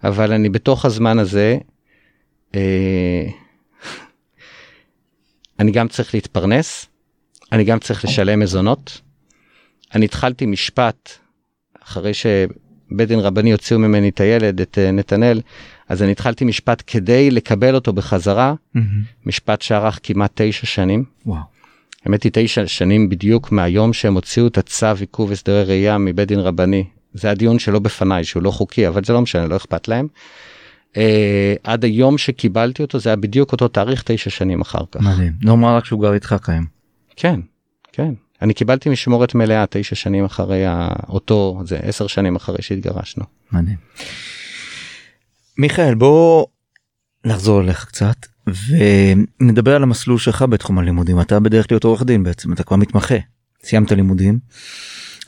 אבל 0.04 0.34
אני 0.34 0.50
בתוך 0.50 0.86
הזמן 0.86 1.20
הזה 1.20 1.58
אה, 2.56 3.28
אני 5.60 5.72
גם 5.72 5.88
צריך 5.88 6.14
להתפרנס 6.14 6.86
אני 7.52 7.64
גם 7.64 7.80
צריך 7.80 8.06
לשלם 8.06 8.40
מזונות. 8.40 9.02
אני 9.96 10.06
התחלתי 10.06 10.46
משפט 10.46 11.10
אחרי 11.84 12.14
שבית 12.92 13.08
דין 13.08 13.20
רבני 13.20 13.52
הוציאו 13.52 13.80
ממני 13.80 14.10
את 14.10 14.20
הילד 14.20 14.62
את 14.62 14.78
אה, 14.78 14.92
נתנאל 14.92 15.42
אז 15.90 16.04
אני 16.04 16.12
התחלתי 16.12 16.46
משפט 16.46 16.84
כדי 16.88 17.32
לקבל 17.32 17.76
אותו 17.76 17.94
בחזרה 17.94 18.54
משפט 19.26 19.62
שארך 19.62 20.00
כמעט 20.04 20.32
תשע 20.42 20.66
שנים. 20.66 21.04
וואו. 21.26 21.42
האמת 22.06 22.24
היא 22.24 22.32
תשע 22.34 22.68
שנים 22.68 23.10
בדיוק 23.10 23.52
מהיום 23.52 23.94
שהם 23.94 24.14
הוציאו 24.14 24.48
את 24.48 24.58
הצו 24.58 24.86
עיכוב 25.00 25.32
הסדרי 25.32 25.64
ראייה 25.64 25.98
מבית 25.98 26.28
דין 26.28 26.40
רבני. 26.40 26.84
זה 27.14 27.32
הדיון 27.32 27.60
שלא 27.60 27.80
בפניי 27.80 28.24
שהוא 28.24 28.44
לא 28.44 28.52
חוקי 28.52 28.88
אבל 28.88 29.04
זה 29.04 29.14
לא 29.14 29.22
משנה 29.22 29.48
לא 29.48 29.56
אכפת 29.56 29.88
להם. 29.88 30.08
Uh, 30.94 30.98
עד 31.64 31.84
היום 31.84 32.18
שקיבלתי 32.18 32.82
אותו 32.82 33.00
זה 33.00 33.10
היה 33.10 33.16
בדיוק 33.16 33.52
אותו 33.52 33.68
תאריך 33.68 34.04
תשע 34.06 34.30
שנים 34.30 34.62
אחר 34.62 34.84
כך. 34.92 35.02
מדהים. 35.02 35.34
נאמר 35.42 35.76
רק 35.76 35.86
שהוא 35.86 36.02
גר 36.02 36.14
איתך 36.14 36.36
קיים. 36.42 36.66
כן 37.16 37.40
כן 37.92 38.14
אני 38.42 38.54
קיבלתי 38.54 38.90
משמורת 38.90 39.36
מלאה 39.36 39.66
תשע 39.70 39.96
שנים 39.96 40.26
אחרי 40.26 40.64
אותו 41.10 41.62
זה 41.66 41.78
עשר 41.78 42.08
שנים 42.08 42.36
אחרי 42.36 42.62
שהתגרשנו. 42.62 43.24
מדהים. 43.52 43.76
מיכאל 45.58 45.96
בוא 45.96 46.46
נחזור 47.26 47.62
אליך 47.62 47.86
קצת 47.86 48.16
ונדבר 48.48 49.76
על 49.76 49.84
המסלול 49.84 50.18
שלך 50.18 50.42
בתחום 50.42 50.80
הלימודים 50.80 51.22
אתה 51.22 51.40
בדרך 51.40 51.68
להיות 51.72 51.84
עורך 51.84 52.04
דין 52.04 52.24
בעצם 52.24 52.54
אתה 52.54 52.64
כבר 52.64 52.78
מתמחה 52.78 53.16
סיימת 53.64 53.92
לימודים. 53.92 54.40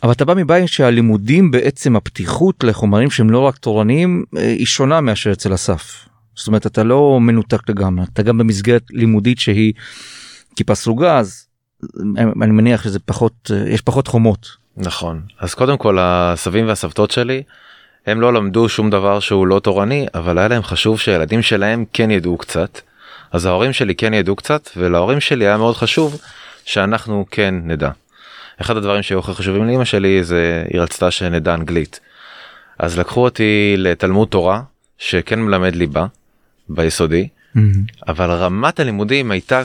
אבל 0.04 0.12
אתה 0.12 0.26
בא 0.26 0.34
מבית 0.34 0.68
שהלימודים 0.68 1.52
בעצם 1.52 1.96
הפתיחות 1.96 2.64
לחומרים 2.64 3.12
שהם 3.12 3.30
לא 3.30 3.40
רק 3.40 3.58
תורניים 3.58 4.24
אה, 4.38 4.48
היא 4.48 4.66
שונה 4.66 5.02
מאשר 5.02 5.32
אצל 5.32 5.54
אסף. 5.54 6.08
זאת 6.36 6.48
אומרת 6.48 6.66
אתה 6.66 6.84
לא 6.84 7.20
מנותק 7.22 7.70
לגמרי 7.70 8.06
אתה 8.14 8.24
גם 8.24 8.38
במסגרת 8.38 8.84
לימודית 8.90 9.40
שהיא 9.40 9.74
כיפה 10.56 10.76
סרוגה 10.76 11.18
אז 11.20 11.48
אני 12.42 12.52
מניח 12.52 12.84
שזה 12.84 13.00
פחות 13.00 13.52
יש 13.68 13.82
פחות 13.82 14.08
חומות. 14.08 14.48
נכון 14.78 15.22
אז 15.40 15.54
קודם 15.54 15.78
כל 15.78 15.98
הסבים 16.02 16.68
והסבתות 16.68 17.12
שלי 17.12 17.44
הם 18.06 18.22
לא 18.22 18.34
למדו 18.34 18.70
שום 18.70 18.90
דבר 18.90 19.20
שהוא 19.20 19.48
לא 19.48 19.60
תורני 19.60 20.08
אבל 20.14 20.38
היה 20.38 20.48
להם 20.48 20.64
חשוב 20.64 21.00
שהילדים 21.00 21.42
שלהם 21.42 21.86
כן 21.94 22.12
ידעו 22.12 22.38
קצת. 22.38 22.80
אז 23.32 23.46
ההורים 23.46 23.74
שלי 23.74 23.96
כן 23.96 24.14
ידעו 24.14 24.36
קצת 24.36 24.70
ולהורים 24.78 25.20
שלי 25.20 25.48
היה 25.48 25.58
מאוד 25.58 25.76
חשוב 25.76 26.22
שאנחנו 26.66 27.26
כן 27.32 27.56
נדע. 27.64 27.90
אחד 28.62 28.78
הדברים 28.78 29.02
שהיו 29.02 29.20
הכי 29.20 29.34
חשובים 29.34 29.68
לאמא 29.68 29.86
שלי 29.86 30.24
זה 30.24 30.64
היא 30.70 30.82
רצתה 30.82 31.12
שנדע 31.12 31.54
אנגלית. 31.54 32.00
אז 32.80 33.00
לקחו 33.00 33.24
אותי 33.24 33.76
לתלמוד 33.78 34.28
תורה 34.28 34.62
שכן 34.98 35.40
מלמד 35.40 35.76
ליבה 35.76 36.06
ביסודי 36.70 37.28
אבל 38.08 38.32
רמת 38.32 38.80
הלימודים 38.80 39.32
הייתה 39.32 39.62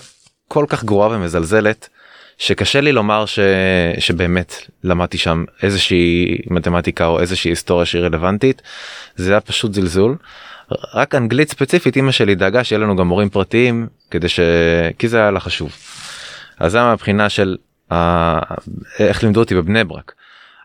כל 0.48 0.64
כך 0.68 0.85
גרועה 0.85 1.09
ומזלזלת 1.09 1.88
שקשה 2.38 2.81
לי 2.81 2.92
לומר 2.92 3.27
ש... 3.27 3.38
שבאמת 3.98 4.55
למדתי 4.85 5.18
שם 5.18 5.44
איזושהי 5.62 6.38
מתמטיקה 6.51 7.07
או 7.07 7.20
איזושהי 7.20 7.51
היסטוריה 7.51 7.87
שהיא 7.87 8.03
רלוונטית 8.03 8.62
זה 9.16 9.31
היה 9.31 9.40
פשוט 9.40 9.74
זלזול. 9.74 10.16
רק 10.94 11.14
אנגלית 11.14 11.51
ספציפית 11.51 11.96
אמא 11.96 12.12
שלי 12.12 12.35
דאגה 12.35 12.64
שיהיה 12.64 12.81
לנו 12.81 12.96
גם 12.96 13.09
מורים 13.09 13.29
פרטיים 13.29 13.87
כדי 14.11 14.29
ש... 14.29 14.40
כי 14.98 15.09
זה 15.09 15.18
היה 15.18 15.31
לה 15.31 15.40
חשוב. 15.40 15.72
אז 16.59 16.72
זה 16.72 16.83
מהבחינה 16.83 17.29
של 17.29 17.57
ה... 17.92 18.38
איך 18.98 19.22
לימדו 19.22 19.40
אותי 19.40 19.55
בבני 19.55 19.85
ברק. 19.85 20.12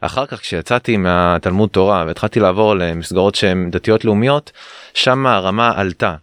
אחר 0.01 0.25
כך 0.25 0.39
כשיצאתי 0.39 0.97
מהתלמוד 0.97 1.69
תורה 1.69 2.03
והתחלתי 2.07 2.39
לעבור 2.39 2.75
למסגרות 2.75 3.35
שהן 3.35 3.71
דתיות 3.71 4.05
לאומיות 4.05 4.51
שם 4.93 5.25
הרמה 5.25 5.71
עלתה. 5.75 6.15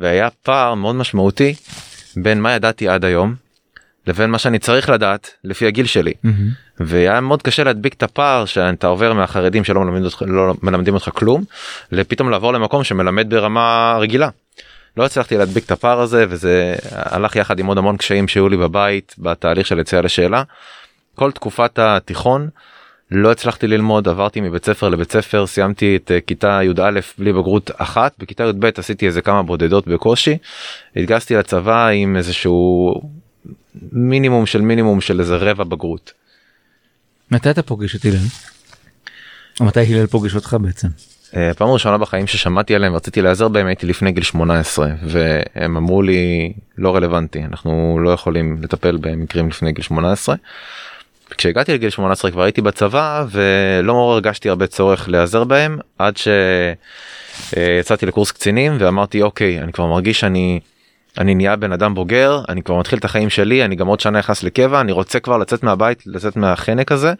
והיה 0.00 0.28
פער 0.42 0.74
מאוד 0.74 0.96
משמעותי 0.96 1.54
בין 2.16 2.40
מה 2.40 2.52
ידעתי 2.52 2.88
עד 2.88 3.04
היום 3.04 3.34
לבין 4.08 4.30
מה 4.30 4.38
שאני 4.38 4.58
צריך 4.58 4.88
לדעת 4.88 5.30
לפי 5.44 5.66
הגיל 5.66 5.86
שלי. 5.86 6.12
והיה 6.80 7.20
מאוד 7.20 7.42
קשה 7.42 7.64
להדביק 7.64 7.94
את 7.94 8.02
הפער 8.02 8.44
שאתה 8.44 8.86
עובר 8.86 9.12
מהחרדים 9.12 9.64
שלא 9.64 9.80
מלמדים 9.80 10.04
אותך, 10.04 10.22
לא 10.26 10.54
מלמדים 10.62 10.94
אותך 10.94 11.10
כלום 11.14 11.44
לפתאום 11.92 12.30
לעבור 12.30 12.52
למקום 12.52 12.84
שמלמד 12.84 13.34
ברמה 13.34 13.96
רגילה. 14.00 14.28
לא 14.96 15.04
הצלחתי 15.04 15.36
להדביק 15.36 15.64
את 15.64 15.70
הפער 15.70 16.00
הזה 16.00 16.24
וזה 16.28 16.74
הלך 16.92 17.36
יחד 17.36 17.58
עם 17.58 17.66
עוד 17.66 17.78
המון 17.78 17.96
קשיים 17.96 18.28
שהיו 18.28 18.48
לי 18.48 18.56
בבית 18.56 19.14
בתהליך 19.18 19.66
של 19.66 19.78
יציאה 19.78 20.02
לשאלה. 20.02 20.42
כל 21.14 21.32
תקופת 21.32 21.78
התיכון 21.78 22.48
לא 23.10 23.30
הצלחתי 23.30 23.66
ללמוד 23.66 24.08
עברתי 24.08 24.40
מבית 24.40 24.64
ספר 24.64 24.88
לבית 24.88 25.12
ספר 25.12 25.46
סיימתי 25.46 25.96
את 25.96 26.10
אה, 26.10 26.20
כיתה 26.20 26.60
י"א 26.62 27.00
בלי 27.18 27.32
בגרות 27.32 27.70
אחת 27.76 28.14
בכיתה 28.18 28.44
י"ב 28.44 28.70
עשיתי 28.76 29.06
איזה 29.06 29.22
כמה 29.22 29.42
בודדות 29.42 29.88
בקושי 29.88 30.38
התגייסתי 30.96 31.34
לצבא 31.34 31.86
עם 31.86 32.16
איזשהו 32.16 32.94
מינימום 33.92 34.46
של 34.46 34.60
מינימום 34.60 35.00
של 35.00 35.20
איזה 35.20 35.36
רבע 35.36 35.64
בגרות. 35.64 36.12
מתי 37.30 37.50
אתה 37.50 37.62
פוגש 37.62 37.96
את 37.96 38.04
הלל? 38.04 38.16
או 39.60 39.64
מתי 39.64 39.80
הלל 39.80 40.06
פוגש 40.06 40.34
אותך 40.34 40.56
בעצם? 40.60 40.88
אה, 41.36 41.54
פעם 41.54 41.68
ראשונה 41.68 41.98
בחיים 41.98 42.26
ששמעתי 42.26 42.74
עליהם 42.74 42.92
ורציתי 42.92 43.22
להיעזר 43.22 43.48
בהם 43.48 43.66
הייתי 43.66 43.86
לפני 43.86 44.12
גיל 44.12 44.24
18 44.24 44.88
והם 45.02 45.76
אמרו 45.76 46.02
לי 46.02 46.52
לא 46.78 46.96
רלוונטי 46.96 47.44
אנחנו 47.44 47.98
לא 48.02 48.10
יכולים 48.10 48.62
לטפל 48.62 48.96
במקרים 49.00 49.48
לפני 49.48 49.72
גיל 49.72 49.84
18. 49.84 50.36
כשהגעתי 51.36 51.72
לגיל 51.72 51.90
18 51.90 52.30
כבר 52.30 52.42
הייתי 52.42 52.60
בצבא 52.60 53.24
ולא 53.30 53.92
הרגשתי 53.92 54.48
הרבה 54.48 54.66
צורך 54.66 55.08
להיעזר 55.08 55.44
בהם 55.44 55.78
עד 55.98 56.14
שיצאתי 57.52 58.06
לקורס 58.06 58.30
קצינים 58.30 58.76
ואמרתי 58.78 59.22
אוקיי 59.22 59.60
אני 59.60 59.72
כבר 59.72 59.86
מרגיש 59.86 60.20
שאני 60.20 60.60
אני 61.18 61.34
נהיה 61.34 61.56
בן 61.56 61.72
אדם 61.72 61.94
בוגר 61.94 62.40
אני 62.48 62.62
כבר 62.62 62.78
מתחיל 62.78 62.98
את 62.98 63.04
החיים 63.04 63.30
שלי 63.30 63.64
אני 63.64 63.76
גם 63.76 63.86
עוד 63.86 64.00
שנה 64.00 64.18
נכנס 64.18 64.42
לקבע 64.42 64.80
אני 64.80 64.92
רוצה 64.92 65.20
כבר 65.20 65.38
לצאת 65.38 65.62
מהבית 65.62 66.02
לצאת 66.06 66.36
מהחנק 66.36 66.92
הזה 66.92 67.12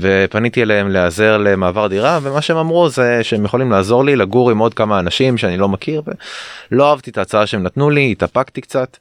ופניתי 0.00 0.62
אליהם 0.62 0.90
להיעזר 0.90 1.38
למעבר 1.38 1.86
דירה 1.86 2.18
ומה 2.22 2.42
שהם 2.42 2.56
אמרו 2.56 2.88
זה 2.88 3.18
שהם 3.22 3.44
יכולים 3.44 3.70
לעזור 3.70 4.04
לי 4.04 4.16
לגור 4.16 4.50
עם 4.50 4.58
עוד 4.58 4.74
כמה 4.74 4.98
אנשים 4.98 5.38
שאני 5.38 5.56
לא 5.56 5.68
מכיר 5.68 6.02
ולא 6.70 6.90
אהבתי 6.90 7.10
את 7.10 7.18
ההצעה 7.18 7.46
שהם 7.46 7.62
נתנו 7.62 7.90
לי 7.90 8.12
התאפקתי 8.12 8.60
קצת 8.60 8.96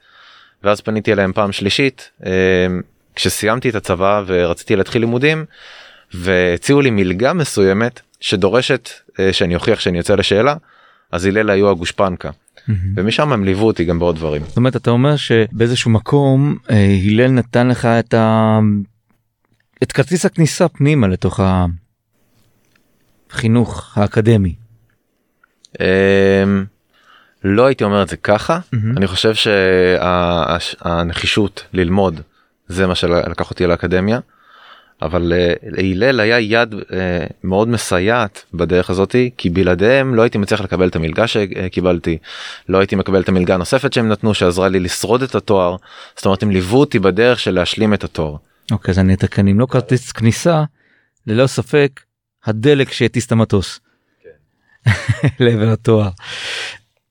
ואז 0.63 0.82
פניתי 0.82 1.13
אליהם 1.13 1.34
פעם 1.34 1.52
שלישית 1.52 2.10
אה, 2.26 2.32
כשסיימתי 3.15 3.69
את 3.69 3.76
הצבא 3.76 4.24
ורציתי 4.26 4.76
להתחיל 4.76 5.02
לימודים 5.02 5.46
והציעו 6.13 6.82
לי 6.82 6.89
מלגה 6.89 7.34
מסוימת 7.34 8.00
שדורשת 8.19 8.89
אה, 9.19 9.34
שאני 9.34 9.56
אוכיח 9.56 9.80
שאני 9.80 9.98
יוצא 9.98 10.15
לשאלה 10.15 10.56
אז 11.13 11.26
הלל 11.26 11.49
היו 11.49 11.69
הגושפנקה. 11.69 12.30
ומשם 12.95 13.34
הם 13.34 13.43
ליוו 13.43 13.65
אותי 13.65 13.86
גם 13.86 13.99
בעוד 13.99 14.15
דברים. 14.15 14.41
זאת 14.47 14.58
אומרת 14.58 14.76
אתה 14.76 14.91
אומר 14.91 15.15
שבאיזשהו 15.15 15.91
מקום 15.91 16.58
אה, 16.69 16.97
הלל 17.06 17.32
נתן 17.32 17.67
לך 17.67 17.86
את 17.86 18.13
ה... 18.13 18.60
את 19.84 19.91
כרטיס 19.91 20.26
הכניסה 20.26 20.67
פנימה 20.67 21.08
לתוך 21.08 21.39
החינוך 23.30 23.97
האקדמי. 23.97 24.56
אמ, 25.80 25.86
לא 27.43 27.65
הייתי 27.65 27.84
אומר 27.84 28.04
את 28.04 28.10
זה 28.10 28.17
ככה 28.17 28.60
אני 28.97 29.08
חושב 29.08 29.34
שהנחישות 29.36 31.65
ללמוד 31.73 32.21
זה 32.67 32.88
מה 32.88 32.95
שלקח 32.95 33.49
אותי 33.49 33.67
לאקדמיה. 33.67 34.19
אבל 35.01 35.34
אה, 35.34 35.53
להלל 35.63 36.19
היה 36.19 36.39
יד 36.39 36.73
אה, 36.73 37.25
מאוד 37.43 37.67
מסייעת 37.67 38.43
בדרך 38.53 38.89
הזאתי 38.89 39.29
כי 39.38 39.49
בלעדיהם 39.49 40.15
לא 40.15 40.21
הייתי 40.21 40.38
מצליח 40.38 40.62
לקבל 40.62 40.88
את 40.88 40.95
המלגה 40.95 41.27
שקיבלתי 41.27 42.17
לא 42.69 42.77
הייתי 42.77 42.95
מקבל 42.95 43.21
את 43.21 43.29
המלגה 43.29 43.53
הנוספת 43.53 43.93
שהם 43.93 44.10
נתנו 44.10 44.34
שעזרה 44.34 44.69
לי 44.69 44.79
לשרוד 44.79 45.23
את 45.23 45.36
התואר 45.36 45.75
זאת 46.15 46.25
אומרת 46.25 46.43
הם 46.43 46.51
ליוו 46.51 46.77
אותי 46.77 46.99
בדרך 46.99 47.39
של 47.39 47.51
להשלים 47.51 47.93
את 47.93 48.03
התואר. 48.03 48.36
אוקיי 48.71 48.91
אז 48.91 48.99
אני 48.99 49.13
אתקן 49.13 49.47
אם 49.47 49.60
לא 49.60 49.65
כרטיס 49.65 50.12
כניסה 50.12 50.63
ללא 51.27 51.47
ספק 51.47 52.01
הדלק 52.45 52.91
שהטיס 52.91 53.25
את 53.25 53.32
המטוס 53.32 53.79
לעבר 55.39 55.69
התואר. 55.69 56.10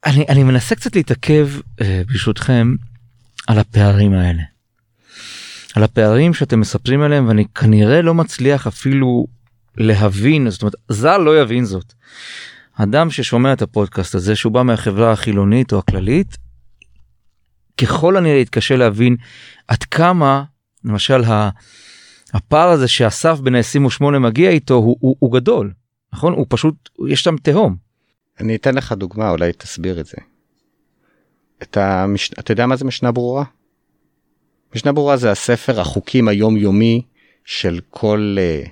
אני, 0.07 0.25
אני 0.29 0.43
מנסה 0.43 0.75
קצת 0.75 0.97
להתעכב 0.97 1.49
אה, 1.81 2.03
ברשותכם 2.07 2.75
על 3.49 3.59
הפערים 3.59 4.13
האלה. 4.13 4.52
על 5.75 5.83
הפערים 5.83 6.35
שאתם 6.35 6.61
מספרים 6.61 7.03
עליהם 7.03 7.29
ואני 7.29 7.45
כנראה 7.55 8.03
לא 8.03 8.15
מצליח 8.15 8.67
אפילו 8.67 9.27
להבין 9.77 10.51
זאת 10.51 10.63
אומרת 10.63 10.75
ז"ל 10.89 11.17
לא 11.17 11.41
יבין 11.41 11.65
זאת. 11.65 11.93
אדם 12.75 13.11
ששומע 13.11 13.53
את 13.53 13.63
הפודקאסט 13.63 14.15
הזה 14.15 14.37
שהוא 14.37 14.53
בא 14.53 14.63
מהחברה 14.63 15.13
החילונית 15.13 15.73
או 15.73 15.79
הכללית 15.79 16.37
ככל 17.81 18.17
הנראה 18.17 18.39
יתקשה 18.39 18.77
להבין 18.77 19.17
עד 19.69 19.83
כמה 19.83 20.45
למשל 20.85 21.23
הפער 22.33 22.69
הזה 22.69 22.89
שאסף 22.89 23.39
בן 23.39 23.55
ה-28 23.55 24.05
מגיע 24.05 24.51
איתו 24.51 24.75
הוא, 24.75 24.97
הוא, 25.01 25.17
הוא 25.19 25.33
גדול 25.33 25.73
נכון 26.13 26.33
הוא 26.33 26.47
פשוט 26.49 26.89
יש 27.09 27.23
שם 27.23 27.37
תהום. 27.37 27.77
אני 28.41 28.57
אתן 28.57 28.75
לך 28.75 28.93
דוגמה 28.93 29.31
אולי 29.31 29.53
תסביר 29.53 30.01
את 30.01 30.07
זה. 30.07 30.17
את 31.63 31.77
המש... 31.77 32.31
אתה 32.33 32.53
יודע 32.53 32.67
מה 32.67 32.77
זה 32.77 32.85
משנה 32.85 33.13
ברורה? 33.13 33.45
משנה 34.75 34.93
ברורה 34.93 35.17
זה 35.17 35.31
הספר 35.31 35.81
החוקים 35.81 36.29
היומיומי 36.29 37.03
של 37.45 37.81
כל 37.91 38.37
אה, 38.39 38.63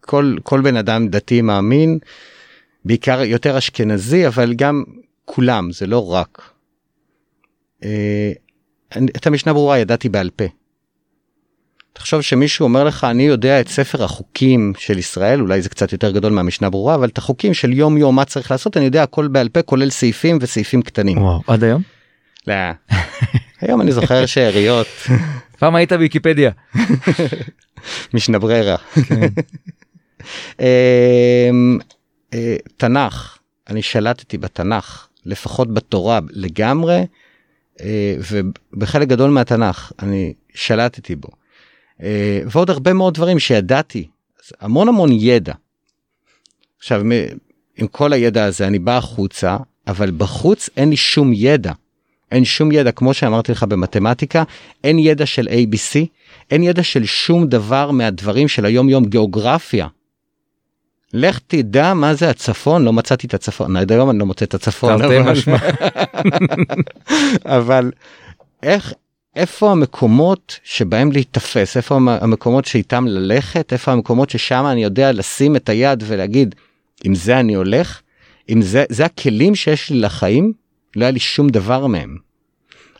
כל 0.00 0.36
כל 0.42 0.60
בן 0.60 0.76
אדם 0.76 1.08
דתי 1.08 1.42
מאמין 1.42 1.98
בעיקר 2.84 3.22
יותר 3.22 3.58
אשכנזי 3.58 4.26
אבל 4.26 4.54
גם 4.54 4.84
כולם 5.24 5.72
זה 5.72 5.86
לא 5.86 6.12
רק. 6.12 6.50
אה, 7.84 8.32
את 9.16 9.26
המשנה 9.26 9.52
ברורה 9.52 9.78
ידעתי 9.78 10.08
בעל 10.08 10.30
פה. 10.30 10.44
תחשוב 11.92 12.20
שמישהו 12.20 12.64
אומר 12.64 12.84
לך 12.84 13.04
אני 13.04 13.22
יודע 13.22 13.60
את 13.60 13.68
ספר 13.68 14.04
החוקים 14.04 14.72
של 14.78 14.98
ישראל 14.98 15.40
אולי 15.40 15.62
זה 15.62 15.68
קצת 15.68 15.92
יותר 15.92 16.10
גדול 16.10 16.32
מהמשנה 16.32 16.70
ברורה 16.70 16.94
אבל 16.94 17.08
את 17.08 17.18
החוקים 17.18 17.54
של 17.54 17.72
יום 17.72 17.96
יום 17.96 18.16
מה 18.16 18.24
צריך 18.24 18.50
לעשות 18.50 18.76
אני 18.76 18.84
יודע 18.84 19.02
הכל 19.02 19.28
בעל 19.28 19.48
פה 19.48 19.62
כולל 19.62 19.90
סעיפים 19.90 20.38
וסעיפים 20.40 20.82
קטנים. 20.82 21.18
וואו, 21.18 21.42
עד 21.46 21.64
היום? 21.64 21.82
לא. 22.46 22.54
היום 23.60 23.80
אני 23.80 23.92
זוכר 23.92 24.26
שאריות. 24.32 24.86
פעם 25.58 25.74
היית 25.74 25.92
ויקיפדיה. 25.92 26.50
משנבררה. 28.14 28.76
כן. 28.76 29.28
אמ, 30.60 31.78
אה, 32.34 32.56
תנ"ך 32.76 33.38
אני 33.68 33.82
שלטתי 33.82 34.38
בתנ"ך 34.38 35.08
לפחות 35.24 35.74
בתורה 35.74 36.20
לגמרי 36.30 37.06
אה, 37.80 38.16
ובחלק 38.30 39.08
גדול 39.08 39.30
מהתנ"ך 39.30 39.92
אני 39.98 40.34
שלטתי 40.54 41.16
בו. 41.16 41.28
אה, 42.02 42.40
ועוד 42.50 42.70
הרבה 42.70 42.92
מאוד 42.92 43.14
דברים 43.14 43.38
שידעתי 43.38 44.08
המון 44.60 44.88
המון 44.88 45.12
ידע. 45.12 45.54
עכשיו 46.78 47.02
עם 47.76 47.86
כל 47.86 48.12
הידע 48.12 48.44
הזה 48.44 48.66
אני 48.66 48.78
בא 48.78 48.96
החוצה 48.96 49.56
אבל 49.86 50.10
בחוץ 50.10 50.70
אין 50.76 50.90
לי 50.90 50.96
שום 50.96 51.32
ידע. 51.34 51.72
אין 52.32 52.44
שום 52.44 52.72
ידע 52.72 52.92
כמו 52.92 53.14
שאמרתי 53.14 53.52
לך 53.52 53.62
במתמטיקה 53.62 54.42
אין 54.84 54.98
ידע 54.98 55.26
של 55.26 55.48
abc 55.48 55.98
אין 56.50 56.62
ידע 56.62 56.82
של 56.82 57.04
שום 57.04 57.46
דבר 57.46 57.90
מהדברים 57.90 58.48
של 58.48 58.64
היום 58.64 58.88
יום 58.88 59.04
גיאוגרפיה. 59.04 59.86
לך 61.12 61.38
תדע 61.46 61.94
מה 61.94 62.14
זה 62.14 62.30
הצפון 62.30 62.84
לא 62.84 62.92
מצאתי 62.92 63.26
את 63.26 63.34
הצפון 63.34 63.76
עד 63.76 63.92
היום 63.92 64.10
אני 64.10 64.18
לא 64.18 64.26
מוצא 64.26 64.44
את 64.44 64.54
הצפון 64.54 65.02
אבל, 65.02 65.34
אבל 67.58 67.90
איך 68.62 68.92
איפה 69.36 69.70
המקומות 69.70 70.58
שבהם 70.64 71.12
להיתפס 71.12 71.76
איפה 71.76 71.94
המקומות 71.94 72.64
שאיתם 72.64 73.06
ללכת 73.06 73.72
איפה 73.72 73.92
המקומות 73.92 74.30
ששם 74.30 74.64
אני 74.66 74.82
יודע 74.82 75.12
לשים 75.12 75.56
את 75.56 75.68
היד 75.68 76.04
ולהגיד 76.06 76.54
עם 77.04 77.14
זה 77.14 77.40
אני 77.40 77.54
הולך? 77.54 78.00
אם 78.48 78.62
זה 78.62 78.84
זה 78.88 79.04
הכלים 79.04 79.54
שיש 79.54 79.90
לי 79.90 80.00
לחיים 80.00 80.52
לא 80.96 81.04
היה 81.04 81.10
לי 81.10 81.18
שום 81.18 81.48
דבר 81.48 81.86
מהם. 81.86 82.16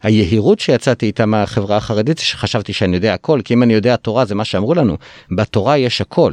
היהירות 0.03 0.61
שיצאתי 0.61 1.07
איתה 1.07 1.27
מהחברה 1.27 1.77
החרדית 1.77 2.19
שחשבתי 2.19 2.73
שאני 2.73 2.97
יודע 2.97 3.15
הכל 3.15 3.41
כי 3.45 3.55
אם 3.55 3.63
אני 3.63 3.75
יודע 3.75 3.97
תורה 3.97 4.25
זה 4.25 4.35
מה 4.35 4.45
שאמרו 4.45 4.75
לנו 4.75 4.97
בתורה 5.37 5.79
יש 5.79 6.01
הכל. 6.01 6.33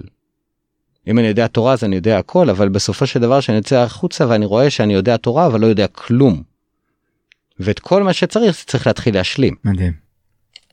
אם 1.08 1.20
אני 1.20 1.28
יודע 1.28 1.48
תורה 1.48 1.74
אז 1.74 1.84
אני 1.84 1.96
יודע 1.96 2.18
הכל 2.18 2.50
אבל 2.50 2.70
בסופו 2.70 3.08
של 3.08 3.20
דבר 3.20 3.40
שאני 3.40 3.58
יוצא 3.58 3.76
החוצה 3.76 4.28
ואני 4.28 4.46
רואה 4.46 4.70
שאני 4.70 4.94
יודע 4.94 5.18
תורה 5.18 5.46
אבל 5.46 5.62
לא 5.62 5.68
יודע 5.68 5.88
כלום. 5.88 6.44
ואת 7.60 7.80
כל 7.80 8.04
מה 8.04 8.14
שצריך 8.14 8.64
צריך 8.66 8.88
להתחיל 8.88 9.16
להשלים. 9.16 9.56
מדהים. 9.64 9.94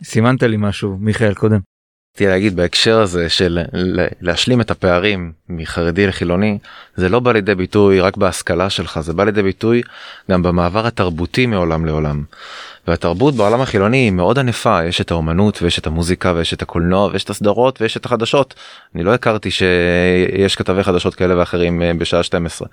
סימנת 0.05 0.43
לי 0.43 0.57
משהו 0.57 0.97
מיכאל 1.01 1.35
קודם. 1.35 1.70
רציתי 2.15 2.31
להגיד 2.31 2.57
בהקשר 2.57 3.01
הזה 3.01 3.29
של 3.29 3.59
להשלים 4.21 4.61
את 4.61 4.71
הפערים 4.71 5.33
מחרדי 5.49 6.07
לחילוני 6.07 6.59
זה 6.97 7.09
לא 7.09 7.21
בא 7.21 7.33
לידי 7.33 7.55
ביטוי 7.55 8.01
רק 8.01 8.17
בהשכלה 8.17 8.71
שלך 8.71 9.01
זה 9.01 9.13
בא 9.13 9.25
לידי 9.25 9.43
ביטוי 9.43 9.83
גם 10.31 10.43
במעבר 10.43 10.87
התרבותי 10.87 11.47
מעולם 11.47 11.87
לעולם. 11.87 12.23
והתרבות 12.89 13.35
בעולם 13.35 13.61
החילוני 13.61 13.97
היא 13.97 14.11
מאוד 14.11 14.39
ענפה 14.39 14.85
יש 14.85 15.01
את 15.01 15.11
האומנות 15.11 15.63
ויש 15.63 15.79
את 15.79 15.87
המוזיקה 15.87 16.33
ויש 16.37 16.55
את 16.55 16.63
הקולנוע 16.63 17.09
ויש 17.13 17.25
את 17.25 17.31
הסדרות 17.31 17.81
ויש 17.81 17.97
את 17.97 18.05
החדשות 18.05 18.55
אני 18.95 19.03
לא 19.03 19.15
הכרתי 19.15 19.51
שיש 19.51 20.57
כתבי 20.57 20.83
חדשות 20.83 21.15
כאלה 21.15 21.39
ואחרים 21.39 21.83
אה, 21.83 21.95
בשעה 21.95 22.23
12. 22.23 22.69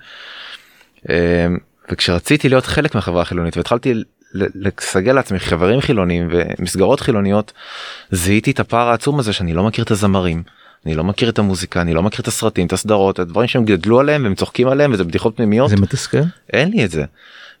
אה, 1.10 1.46
וכשרציתי 1.90 2.48
להיות 2.48 2.66
חלק 2.66 2.94
מהחברה 2.94 3.22
החילונית 3.22 3.56
והתחלתי 3.56 3.94
לסגל 4.34 5.12
לעצמי 5.12 5.38
חברים 5.38 5.80
חילונים 5.80 6.28
ומסגרות 6.30 7.00
חילוניות 7.00 7.52
זיהיתי 8.10 8.50
את 8.50 8.60
הפער 8.60 8.88
העצום 8.88 9.18
הזה 9.18 9.32
שאני 9.32 9.52
לא 9.52 9.64
מכיר 9.64 9.84
את 9.84 9.90
הזמרים. 9.90 10.42
אני 10.86 10.94
לא 10.94 11.04
מכיר 11.04 11.28
את 11.28 11.38
המוזיקה 11.38 11.80
אני 11.80 11.94
לא 11.94 12.02
מכיר 12.02 12.20
את 12.20 12.28
הסרטים 12.28 12.66
את 12.66 12.72
הסדרות 12.72 13.18
הדברים 13.18 13.48
שהם 13.48 13.64
גדלו 13.64 14.00
עליהם 14.00 14.24
והם 14.24 14.34
צוחקים 14.34 14.68
עליהם 14.68 14.92
וזה 14.92 15.04
בדיחות 15.04 15.36
פנימיות 15.36 15.70
זה 15.70 15.76
מתסכל 15.76 16.18
אין 16.52 16.70
לי 16.70 16.84
את 16.84 16.90
זה. 16.90 17.04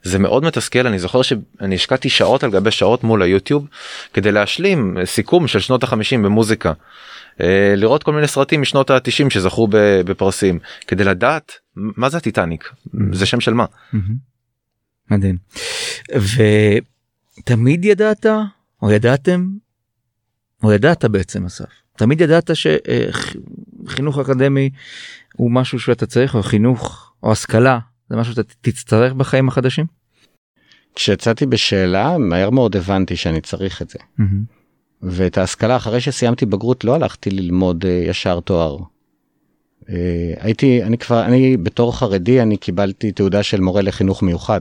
זה 0.02 0.18
מאוד 0.18 0.44
מתסכל 0.44 0.86
אני 0.86 0.98
זוכר 0.98 1.22
שאני 1.22 1.74
השקעתי 1.74 2.08
שעות 2.08 2.44
על 2.44 2.50
גבי 2.50 2.70
שעות 2.70 3.04
מול 3.04 3.22
היוטיוב 3.22 3.66
כדי 4.14 4.32
להשלים 4.32 4.96
סיכום 5.04 5.48
של 5.48 5.60
שנות 5.60 5.82
החמישים 5.82 6.22
במוזיקה. 6.22 6.72
אה, 7.40 7.74
לראות 7.76 8.02
כל 8.02 8.12
מיני 8.12 8.28
סרטים 8.28 8.60
משנות 8.60 8.90
ה-90 8.90 9.30
שזכו 9.30 9.68
בפרסים 9.70 10.58
כדי 10.86 11.04
לדעת 11.04 11.52
מה 11.76 12.08
זה 12.08 12.16
הטיטניק 12.16 12.72
זה 13.12 13.26
שם 13.26 13.40
של 13.40 13.54
מה. 13.54 13.64
מדהים. 15.10 15.36
ותמיד 17.38 17.84
ידעת 17.84 18.26
או 18.82 18.90
ידעתם, 18.90 19.48
או 20.62 20.72
ידעת 20.72 21.04
בעצם 21.04 21.46
אסף, 21.46 21.64
תמיד 21.96 22.20
ידעת 22.20 22.50
שחינוך 23.86 24.18
אקדמי 24.18 24.70
הוא 25.36 25.50
משהו 25.50 25.80
שאתה 25.80 26.06
צריך, 26.06 26.34
או 26.34 26.42
חינוך, 26.42 27.12
או 27.22 27.32
השכלה, 27.32 27.78
זה 28.10 28.16
משהו 28.16 28.34
שאתה 28.34 28.54
תצטרך 28.60 29.12
בחיים 29.12 29.48
החדשים? 29.48 29.86
כשיצאתי 30.94 31.46
בשאלה 31.46 32.18
מהר 32.18 32.50
מאוד 32.50 32.76
הבנתי 32.76 33.16
שאני 33.16 33.40
צריך 33.40 33.82
את 33.82 33.90
זה. 33.90 33.98
ואת 35.02 35.38
ההשכלה 35.38 35.76
אחרי 35.76 36.00
שסיימתי 36.00 36.46
בגרות 36.46 36.84
לא 36.84 36.94
הלכתי 36.94 37.30
ללמוד 37.30 37.84
אה, 37.86 37.90
ישר 37.90 38.40
תואר. 38.40 38.76
אה, 39.88 40.34
הייתי 40.38 40.82
אני 40.82 40.98
כבר 40.98 41.24
אני 41.24 41.56
בתור 41.56 41.96
חרדי 41.96 42.42
אני 42.42 42.56
קיבלתי 42.56 43.12
תעודה 43.12 43.42
של 43.42 43.60
מורה 43.60 43.82
לחינוך 43.82 44.22
מיוחד. 44.22 44.60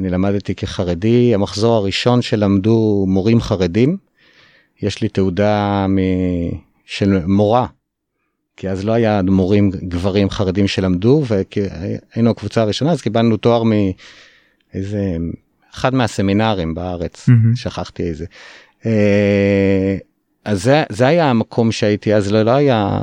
אני 0.00 0.10
למדתי 0.10 0.54
כחרדי 0.54 1.34
המחזור 1.34 1.76
הראשון 1.76 2.22
שלמדו 2.22 3.04
מורים 3.08 3.40
חרדים. 3.40 3.96
יש 4.82 5.02
לי 5.02 5.08
תעודה 5.08 5.86
מ... 5.88 5.98
של 6.84 7.26
מורה. 7.26 7.66
כי 8.56 8.68
אז 8.68 8.84
לא 8.84 8.92
היה 8.92 9.22
מורים 9.22 9.70
גברים 9.70 10.30
חרדים 10.30 10.68
שלמדו 10.68 11.22
והיינו 11.26 12.30
הקבוצה 12.30 12.62
הראשונה 12.62 12.92
אז 12.92 13.02
קיבלנו 13.02 13.36
תואר 13.36 13.62
מאיזה 13.62 15.16
אחד 15.74 15.94
מהסמינרים 15.94 16.74
בארץ 16.74 17.28
mm-hmm. 17.28 17.56
שכחתי 17.56 18.02
איזה. 18.02 18.24
אה, 18.86 19.96
אז 20.44 20.62
זה, 20.62 20.82
זה 20.88 21.06
היה 21.06 21.30
המקום 21.30 21.72
שהייתי 21.72 22.14
אז 22.14 22.32
לא, 22.32 22.42
לא 22.42 22.50
היה 22.50 22.98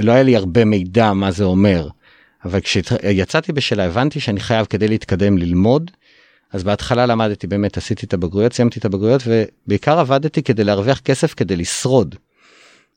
לא 0.00 0.12
היה 0.12 0.22
לי 0.22 0.36
הרבה 0.36 0.64
מידע 0.64 1.12
מה 1.12 1.30
זה 1.30 1.44
אומר 1.44 1.88
אבל 2.44 2.60
כשיצאתי 2.60 3.52
בשאלה 3.52 3.84
הבנתי 3.84 4.20
שאני 4.20 4.40
חייב 4.40 4.66
כדי 4.66 4.88
להתקדם 4.88 5.38
ללמוד 5.38 5.90
אז 6.52 6.64
בהתחלה 6.64 7.06
למדתי 7.06 7.46
באמת 7.46 7.76
עשיתי 7.76 8.06
את 8.06 8.14
הבגרויות 8.14 8.52
סיימתי 8.52 8.78
את 8.78 8.84
הבגרויות 8.84 9.22
ובעיקר 9.26 9.98
עבדתי 9.98 10.42
כדי 10.42 10.64
להרוויח 10.64 11.00
כסף 11.00 11.34
כדי 11.34 11.56
לשרוד. 11.56 12.14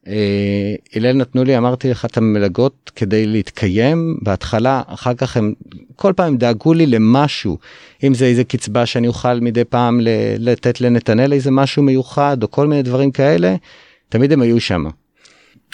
אה, 0.07 0.75
הלל 0.95 1.13
נתנו 1.13 1.43
לי 1.43 1.57
אמרתי 1.57 1.89
לך 1.89 2.05
את 2.05 2.17
המלגות 2.17 2.91
כדי 2.95 3.25
להתקיים 3.25 4.17
בהתחלה 4.21 4.81
אחר 4.87 5.13
כך 5.13 5.37
הם 5.37 5.53
כל 5.95 6.13
פעם 6.15 6.37
דאגו 6.37 6.73
לי 6.73 6.85
למשהו 6.85 7.57
אם 8.03 8.13
זה 8.13 8.25
איזה 8.25 8.43
קצבה 8.43 8.85
שאני 8.85 9.07
אוכל 9.07 9.39
מדי 9.39 9.63
פעם 9.63 9.99
לתת 10.39 10.81
לנתנאל 10.81 11.33
איזה 11.33 11.51
משהו 11.51 11.83
מיוחד 11.83 12.43
או 12.43 12.51
כל 12.51 12.67
מיני 12.67 12.83
דברים 12.83 13.11
כאלה 13.11 13.55
תמיד 14.09 14.31
הם 14.31 14.41
היו 14.41 14.59
שם. 14.59 14.85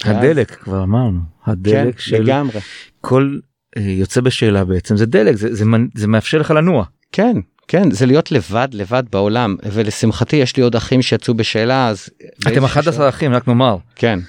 הדלק 0.04 0.52
כבר 0.52 0.84
אמרנו 0.84 1.20
הדלק 1.46 1.96
כן, 1.96 2.02
של 2.02 2.22
לגמרי. 2.22 2.60
כל 3.02 3.38
יוצא 3.76 4.22
בשאלה 4.22 4.66
בעצם 4.66 4.98
זה 4.98 5.06
דלק 5.06 5.36
זה, 5.36 5.56
זה, 5.56 5.66
זה 5.96 6.08
מאפשר 6.08 6.38
לך 6.38 6.52
לנוע. 6.52 6.86
כן 7.12 7.38
כן 7.68 7.92
זה 7.92 8.06
להיות 8.06 8.32
לבד 8.32 8.68
לבד 8.72 9.04
בעולם 9.12 9.56
ולשמחתי 9.64 10.36
יש 10.36 10.58
לי 10.58 10.64
עוד 10.64 10.76
אחים 10.76 11.02
שיצאו 11.02 11.34
בשאלה 11.34 11.88
אז 11.88 12.10
אתם 12.48 12.64
11 12.64 13.10
אחים 13.10 13.34
רק 13.34 13.48
נאמר 13.48 13.78
כן 13.96 14.20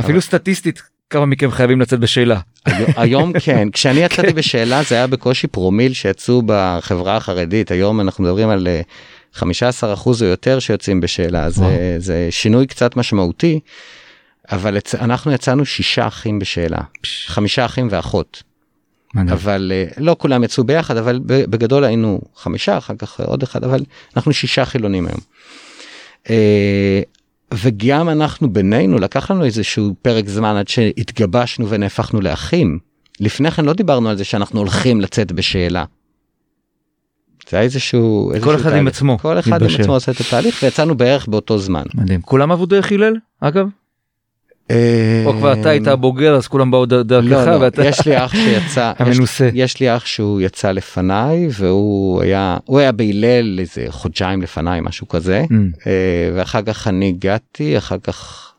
אפילו 0.00 0.20
סטטיסטית 0.20 0.82
כמה 1.10 1.26
מכם 1.26 1.50
חייבים 1.50 1.80
לצאת 1.80 2.00
בשאלה. 2.00 2.40
היום 2.96 3.32
כן 3.44 3.70
כשאני 3.70 4.00
יצאתי 4.00 4.32
בשאלה 4.32 4.82
זה 4.82 4.94
היה 4.94 5.06
בקושי 5.06 5.46
פרומיל 5.46 5.92
שיצאו 5.92 6.42
בחברה 6.46 7.16
החרדית 7.16 7.70
היום 7.70 8.00
אנחנו 8.00 8.24
מדברים 8.24 8.48
על 8.48 8.68
15 9.32 9.90
אה, 9.90 9.94
אחוז 9.94 10.22
או 10.22 10.28
יותר 10.28 10.58
שיוצאים 10.58 11.00
בשאלה 11.00 11.50
זה, 11.50 11.96
זה 11.98 12.28
שינוי 12.30 12.66
קצת 12.66 12.96
משמעותי. 12.96 13.60
אבל 14.52 14.76
אנחנו 14.94 15.32
יצאנו 15.32 15.64
שישה 15.64 16.06
אחים 16.06 16.38
בשאלה 16.38 16.80
חמישה 17.26 17.64
אחים 17.64 17.88
ואחות. 17.90 18.42
אבל 19.32 19.72
אה, 19.74 19.84
לא 19.98 20.16
כולם 20.18 20.44
יצאו 20.44 20.64
ביחד 20.64 20.96
אבל 20.96 21.20
בגדול 21.24 21.84
היינו 21.84 22.20
חמישה 22.36 22.78
אחר 22.78 22.94
כך 22.98 23.20
עוד 23.20 23.42
אחד 23.42 23.64
אבל 23.64 23.80
אנחנו 24.16 24.32
שישה 24.32 24.64
חילונים 24.64 25.06
היום. 25.06 25.20
אה, 26.30 27.00
וגם 27.54 28.08
אנחנו 28.08 28.52
בינינו 28.52 28.98
לקח 28.98 29.30
לנו 29.30 29.44
איזשהו 29.44 29.94
פרק 30.02 30.28
זמן 30.28 30.56
עד 30.56 30.68
שהתגבשנו 30.68 31.68
ונהפכנו 31.68 32.20
לאחים. 32.20 32.78
לפני 33.20 33.50
כן 33.50 33.64
לא 33.64 33.72
דיברנו 33.72 34.08
על 34.08 34.16
זה 34.16 34.24
שאנחנו 34.24 34.60
הולכים 34.60 35.00
לצאת 35.00 35.32
בשאלה. 35.32 35.84
זה 37.50 37.56
היה 37.56 37.64
איזשהו, 37.64 38.32
איזשהו 38.32 38.50
כל 38.50 38.56
אחד 38.56 38.62
תהליך. 38.62 38.80
עם 38.80 38.88
עצמו 38.88 39.18
כל 39.18 39.38
אחד. 39.38 39.62
עם 39.62 39.68
עצמו 39.80 39.92
עושה 39.94 40.12
את 40.12 40.20
התהליך 40.20 40.62
ויצאנו 40.62 40.94
בערך 40.94 41.28
באותו 41.28 41.58
זמן. 41.58 41.82
מדהים 41.94 42.22
כולם 42.22 42.52
עבדו 42.52 42.66
דרך 42.66 42.92
הלל 42.92 43.14
אגב? 43.40 43.68
או 45.24 45.32
כבר 45.32 45.52
אתה 45.52 45.68
היית 45.68 45.88
בוגר 45.88 46.34
אז 46.34 46.46
כולם 46.46 46.70
באו 46.70 46.86
דרכך 46.86 47.30
לא, 47.30 47.44
לא. 47.44 47.56
ואתה 47.60 47.84
יש 47.88 48.06
לי 48.06 48.24
אח 48.24 48.34
שיצא 48.34 48.92
המנוסה 48.98 49.50
יש 49.54 49.80
לי 49.80 49.96
אח 49.96 50.06
שהוא 50.06 50.40
יצא 50.40 50.70
לפניי 50.70 51.48
והוא 51.52 52.22
היה 52.22 52.56
הוא 52.64 52.78
היה 52.78 52.92
בהלל 52.92 53.58
איזה 53.60 53.86
חודשיים 53.88 54.42
לפניי 54.42 54.80
משהו 54.80 55.08
כזה 55.08 55.44
mm. 55.50 55.54
אה, 55.86 56.30
ואחר 56.34 56.62
כך 56.62 56.88
אני 56.88 57.08
הגעתי 57.08 57.78
אחר 57.78 57.98
כך 57.98 58.50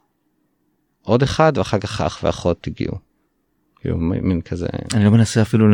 עוד 1.02 1.24
אחד 1.24 1.58
ואחר 1.58 1.80
כך 1.80 2.02
אח 2.02 2.20
ואחות 2.24 2.68
הגיעו. 2.68 2.96
כאילו 3.86 3.98
מין 4.00 4.42
כזה 4.42 4.68
אני 4.94 5.06
לא 5.06 5.12
מנסה 5.12 5.42
אפילו 5.42 5.70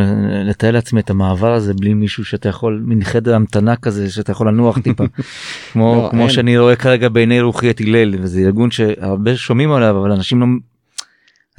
לתאר 0.46 0.72
לעצמי 0.72 1.00
את 1.00 1.10
המעבר 1.10 1.54
הזה 1.54 1.74
בלי 1.74 1.94
מישהו 1.94 2.26
שאתה 2.26 2.50
יכול 2.50 2.84
מין 2.86 3.04
חדר 3.04 3.36
המתנה 3.36 3.76
כזה 3.76 4.12
שאתה 4.12 4.32
יכול 4.32 4.48
לנוח 4.48 4.80
טיפה 4.80 5.04
כמו 5.72 5.96
לא, 5.96 6.10
כמו 6.12 6.22
אין. 6.22 6.30
שאני 6.30 6.58
רואה 6.58 6.76
כרגע 6.76 7.10
בעיני 7.10 7.42
רוחי 7.42 7.70
את 7.70 7.82
הלל 7.82 8.16
וזה 8.22 8.40
ארגון 8.40 8.72
שהרבה 8.72 9.36
שומעים 9.36 9.72
עליו 9.72 10.00
אבל 10.00 10.12
אנשים 10.12 10.40
לא 10.40 10.46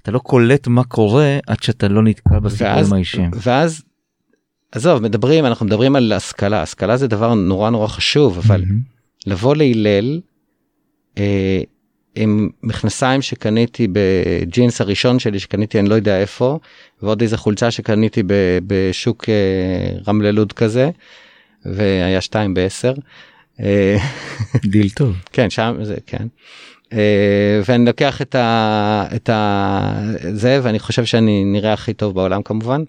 אתה 0.02 0.10
לא 0.10 0.18
קולט 0.18 0.66
מה 0.66 0.84
קורה 0.84 1.38
עד 1.46 1.62
שאתה 1.62 1.88
לא 1.88 2.02
נתקל 2.02 2.38
בסיפורים 2.38 2.92
האישיים. 2.92 3.30
ואז 3.34 3.82
עזוב 4.72 5.02
מדברים 5.02 5.46
אנחנו 5.46 5.66
מדברים 5.66 5.96
על 5.96 6.12
השכלה 6.12 6.62
השכלה 6.62 6.96
זה 6.96 7.08
דבר 7.08 7.34
נורא 7.34 7.70
נורא 7.70 7.86
חשוב 7.86 8.38
אבל 8.38 8.64
לבוא 9.26 9.56
להלל. 9.56 10.20
אה, 11.18 11.62
עם 12.14 12.48
מכנסיים 12.62 13.22
שקניתי 13.22 13.88
בג'ינס 13.92 14.80
הראשון 14.80 15.18
שלי 15.18 15.38
שקניתי 15.38 15.78
אני 15.80 15.88
לא 15.88 15.94
יודע 15.94 16.20
איפה 16.20 16.58
ועוד 17.02 17.20
איזה 17.20 17.36
חולצה 17.36 17.70
שקניתי 17.70 18.22
בשוק 18.66 19.28
אה, 19.28 19.98
רמלה 20.08 20.30
לוד 20.30 20.52
כזה 20.52 20.90
והיה 21.64 22.20
שתיים 22.20 22.54
בעשר. 22.54 22.92
אה, 23.60 23.96
דיל 24.64 24.90
טוב. 24.90 25.16
כן 25.32 25.50
שם 25.50 25.76
זה 25.82 25.96
כן. 26.06 26.26
אה, 26.92 27.60
ואני 27.66 27.84
לוקח 27.84 28.22
את 28.22 28.34
ה... 28.34 29.06
את 29.14 29.28
ה... 29.28 30.02
זה 30.32 30.60
ואני 30.62 30.78
חושב 30.78 31.04
שאני 31.04 31.44
נראה 31.44 31.72
הכי 31.72 31.94
טוב 31.94 32.14
בעולם 32.14 32.42
כמובן. 32.42 32.84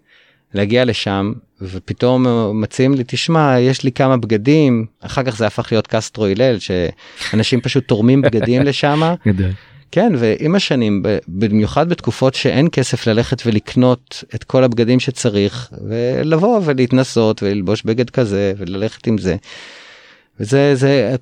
להגיע 0.54 0.86
לשם 0.86 1.34
ופתאום 1.62 2.26
מציעים 2.62 2.94
לי 2.94 3.04
תשמע 3.08 3.60
יש 3.60 3.84
לי 3.84 3.92
כמה 3.92 4.18
בגדים 4.18 4.86
אחר 5.00 5.24
כך 5.24 5.38
זה 5.38 5.48
הפך 5.48 5.68
להיות 5.72 5.88
קסטרו 5.88 6.26
הלל 6.26 6.58
שאנשים 6.60 7.62
פשוט 7.66 7.88
תורמים 7.88 8.22
בגדים 8.22 8.62
לשם. 8.68 9.14
כן 9.92 10.14
ועם 10.18 10.56
השנים 10.56 11.04
במיוחד 11.28 11.90
בתקופות 11.90 12.34
שאין 12.34 12.68
כסף 12.72 13.08
ללכת 13.08 13.42
ולקנות 13.46 14.24
את 14.36 14.44
כל 14.44 14.64
הבגדים 14.64 15.00
שצריך 15.00 15.72
ולבוא 15.90 16.62
ולהתנסות 16.64 17.44
וללבוש 17.44 17.84
בגד 17.84 18.10
כזה 18.10 18.54
וללכת 18.58 19.08
עם 19.08 19.18
זה. 19.18 19.36
וזה 20.40 20.76
זה 20.76 21.16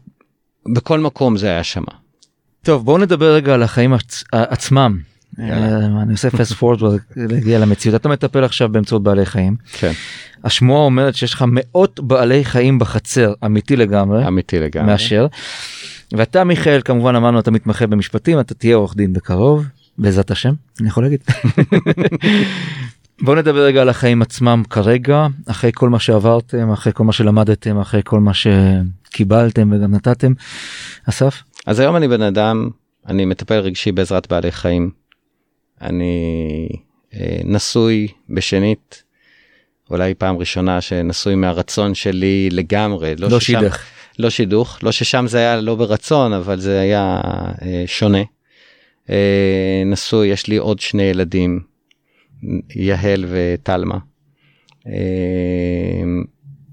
בכל 0.73 0.99
מקום 0.99 1.37
זה 1.37 1.47
היה 1.47 1.63
שמה. 1.63 1.91
טוב 2.63 2.85
בואו 2.85 2.97
נדבר 2.97 3.33
רגע 3.33 3.53
על 3.53 3.63
החיים 3.63 3.93
עצ... 3.93 4.23
עצמם 4.31 4.99
אני 5.39 6.11
עושה 6.11 6.29
פסט 6.29 6.53
פורד 6.53 6.79
להגיע 7.15 7.59
למציאות 7.59 8.01
אתה 8.01 8.09
מטפל 8.09 8.43
עכשיו 8.43 8.69
באמצעות 8.69 9.03
בעלי 9.03 9.25
חיים. 9.25 9.55
כן. 9.73 9.91
השמועה 10.43 10.81
אומרת 10.81 11.15
שיש 11.15 11.33
לך 11.33 11.45
מאות 11.47 11.99
בעלי 11.99 12.45
חיים 12.45 12.79
בחצר 12.79 13.33
אמיתי 13.45 13.75
לגמרי 13.75 14.27
אמיתי 14.27 14.59
לגמרי 14.59 14.87
מאשר. 14.87 15.27
ואתה 16.13 16.43
מיכאל 16.43 16.81
כמובן 16.85 17.15
אמרנו 17.15 17.39
אתה 17.39 17.51
מתמחה 17.51 17.87
במשפטים 17.87 18.39
אתה 18.39 18.53
תהיה 18.53 18.75
עורך 18.75 18.95
דין 18.95 19.13
בקרוב 19.13 19.65
בעזרת 19.97 20.31
השם 20.31 20.53
אני 20.79 20.87
יכול 20.87 21.03
להגיד. 21.03 21.19
בוא 23.23 23.35
נדבר 23.35 23.65
רגע 23.65 23.81
על 23.81 23.89
החיים 23.89 24.21
עצמם 24.21 24.63
כרגע 24.69 25.27
אחרי 25.45 25.71
כל 25.73 25.89
מה 25.89 25.99
שעברתם 25.99 26.71
אחרי 26.71 26.93
כל 26.93 27.03
מה 27.03 27.13
שלמדתם 27.13 27.79
אחרי 27.79 28.01
כל 28.03 28.19
מה 28.19 28.31
שקיבלתם 28.33 29.71
וגם 29.71 29.95
נתתם. 29.95 30.33
אסף? 31.09 31.43
אז 31.65 31.79
היום 31.79 31.95
אני 31.95 32.07
בן 32.07 32.21
אדם 32.21 32.69
אני 33.07 33.25
מטפל 33.25 33.59
רגשי 33.59 33.91
בעזרת 33.91 34.29
בעלי 34.29 34.51
חיים 34.51 34.91
אני 35.81 36.67
אה, 37.13 37.41
נשוי 37.43 38.07
בשנית, 38.29 39.03
אולי 39.89 40.13
פעם 40.13 40.37
ראשונה 40.37 40.81
שנשוי 40.81 41.35
מהרצון 41.35 41.95
שלי 41.95 42.49
לגמרי. 42.51 43.15
לא, 43.15 43.29
לא 43.29 43.39
ששם, 43.39 43.59
שידך. 43.59 43.83
לא 44.19 44.29
שידוך, 44.29 44.79
לא 44.83 44.91
ששם 44.91 45.25
זה 45.27 45.37
היה 45.37 45.61
לא 45.61 45.75
ברצון, 45.75 46.33
אבל 46.33 46.59
זה 46.59 46.79
היה 46.79 47.21
אה, 47.61 47.83
שונה. 47.85 48.21
אה, 49.09 49.83
נשוי, 49.85 50.27
יש 50.27 50.47
לי 50.47 50.57
עוד 50.57 50.79
שני 50.79 51.03
ילדים, 51.03 51.59
יהל 52.75 53.25
וטלמה. 53.29 53.97
אה, 54.87 56.03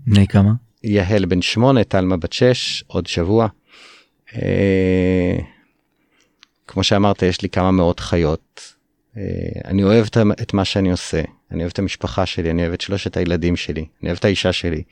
בני 0.07 0.27
כמה? 0.27 0.53
יהל 0.85 1.25
בן 1.25 1.43
שמונה, 1.43 1.85
טלמה 1.85 2.17
בת 2.17 2.33
שש, 2.33 2.85
עוד 2.87 3.07
שבוע. 3.07 3.49
אה, 4.35 5.39
כמו 6.67 6.85
שאמרת, 6.85 7.23
יש 7.23 7.43
לי 7.43 7.49
כמה 7.49 7.71
מאות 7.71 8.01
חיות. 8.01 8.75
אה, 9.19 9.61
אני 9.71 9.85
אוהב 9.85 10.07
את 10.43 10.55
מה 10.55 10.65
שאני 10.65 10.91
עושה, 10.91 11.23
אני 11.51 11.61
אוהב 11.61 11.71
את 11.73 11.79
המשפחה 11.79 12.27
שלי, 12.27 12.51
אני 12.51 12.63
אוהב 12.63 12.73
את 12.73 12.81
שלושת 12.81 13.17
הילדים 13.17 13.57
שלי, 13.57 13.85
אני 14.03 14.09
אוהב 14.09 14.19
את 14.19 14.25
האישה 14.25 14.53
שלי, 14.53 14.83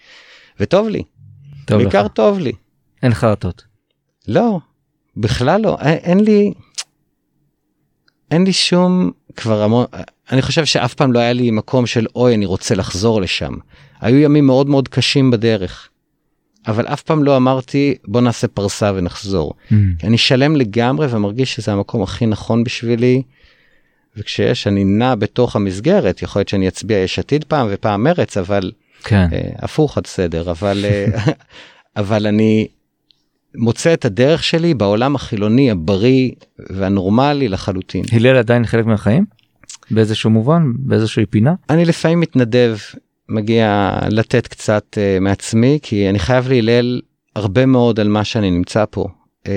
וטוב 0.60 0.88
לי. 0.88 1.02
טוב 1.64 1.82
בעיקר 1.82 2.04
לך. 2.04 2.12
טוב 2.12 2.38
לי. 2.38 2.52
אין 3.02 3.14
חרטות. 3.14 3.64
לא, 4.28 4.58
בכלל 5.16 5.60
לא, 5.60 5.76
אין, 5.80 5.98
אין 6.02 6.20
לי, 6.20 6.52
אין 8.30 8.44
לי 8.44 8.52
שום 8.52 9.10
כבר 9.36 9.62
המון, 9.62 9.86
אני 10.32 10.42
חושב 10.42 10.64
שאף 10.64 10.94
פעם 10.94 11.12
לא 11.12 11.18
היה 11.18 11.32
לי 11.32 11.50
מקום 11.50 11.86
של 11.86 12.06
אוי 12.16 12.34
אני 12.34 12.46
רוצה 12.46 12.74
לחזור 12.74 13.20
לשם. 13.20 13.54
היו 14.00 14.18
ימים 14.18 14.46
מאוד 14.46 14.68
מאוד 14.68 14.88
קשים 14.88 15.30
בדרך. 15.30 15.88
אבל 16.66 16.86
אף 16.86 17.02
פעם 17.02 17.24
לא 17.24 17.36
אמרתי 17.36 17.94
בוא 18.04 18.20
נעשה 18.20 18.48
פרסה 18.48 18.92
ונחזור. 18.94 19.52
Mm. 19.70 19.74
אני 20.04 20.18
שלם 20.18 20.56
לגמרי 20.56 21.06
ומרגיש 21.10 21.54
שזה 21.54 21.72
המקום 21.72 22.02
הכי 22.02 22.26
נכון 22.26 22.64
בשבילי. 22.64 23.22
וכשיש 24.18 24.66
אני 24.66 24.84
נע 24.84 25.14
בתוך 25.14 25.56
המסגרת 25.56 26.22
יכול 26.22 26.40
להיות 26.40 26.48
שאני 26.48 26.68
אצביע 26.68 26.98
יש 26.98 27.18
עתיד 27.18 27.44
פעם 27.44 27.66
ופעם 27.70 28.04
מרץ 28.04 28.36
אבל 28.36 28.72
כן. 29.04 29.26
אה, 29.32 29.40
הפוך 29.58 29.98
עד 29.98 30.06
סדר 30.06 30.50
אבל 30.50 30.84
אה, 30.84 31.06
אבל 32.02 32.26
אני 32.26 32.66
מוצא 33.56 33.94
את 33.94 34.04
הדרך 34.04 34.42
שלי 34.42 34.74
בעולם 34.74 35.14
החילוני 35.14 35.70
הבריא 35.70 36.30
והנורמלי 36.58 37.48
לחלוטין. 37.48 38.04
הלל 38.12 38.36
עדיין 38.36 38.66
חלק 38.66 38.86
מהחיים? 38.86 39.24
באיזשהו 39.90 40.30
מובן? 40.30 40.72
באיזושהי 40.78 41.26
פינה? 41.26 41.54
אני 41.70 41.84
לפעמים 41.84 42.20
מתנדב 42.20 42.76
מגיע 43.28 43.98
לתת 44.10 44.46
קצת 44.46 44.84
uh, 44.94 45.20
מעצמי 45.20 45.78
כי 45.82 46.10
אני 46.10 46.18
חייב 46.18 46.48
להלל 46.48 47.00
הרבה 47.36 47.66
מאוד 47.66 48.00
על 48.00 48.08
מה 48.08 48.24
שאני 48.24 48.50
נמצא 48.50 48.84
פה. 48.90 49.08
Uh, 49.44 49.48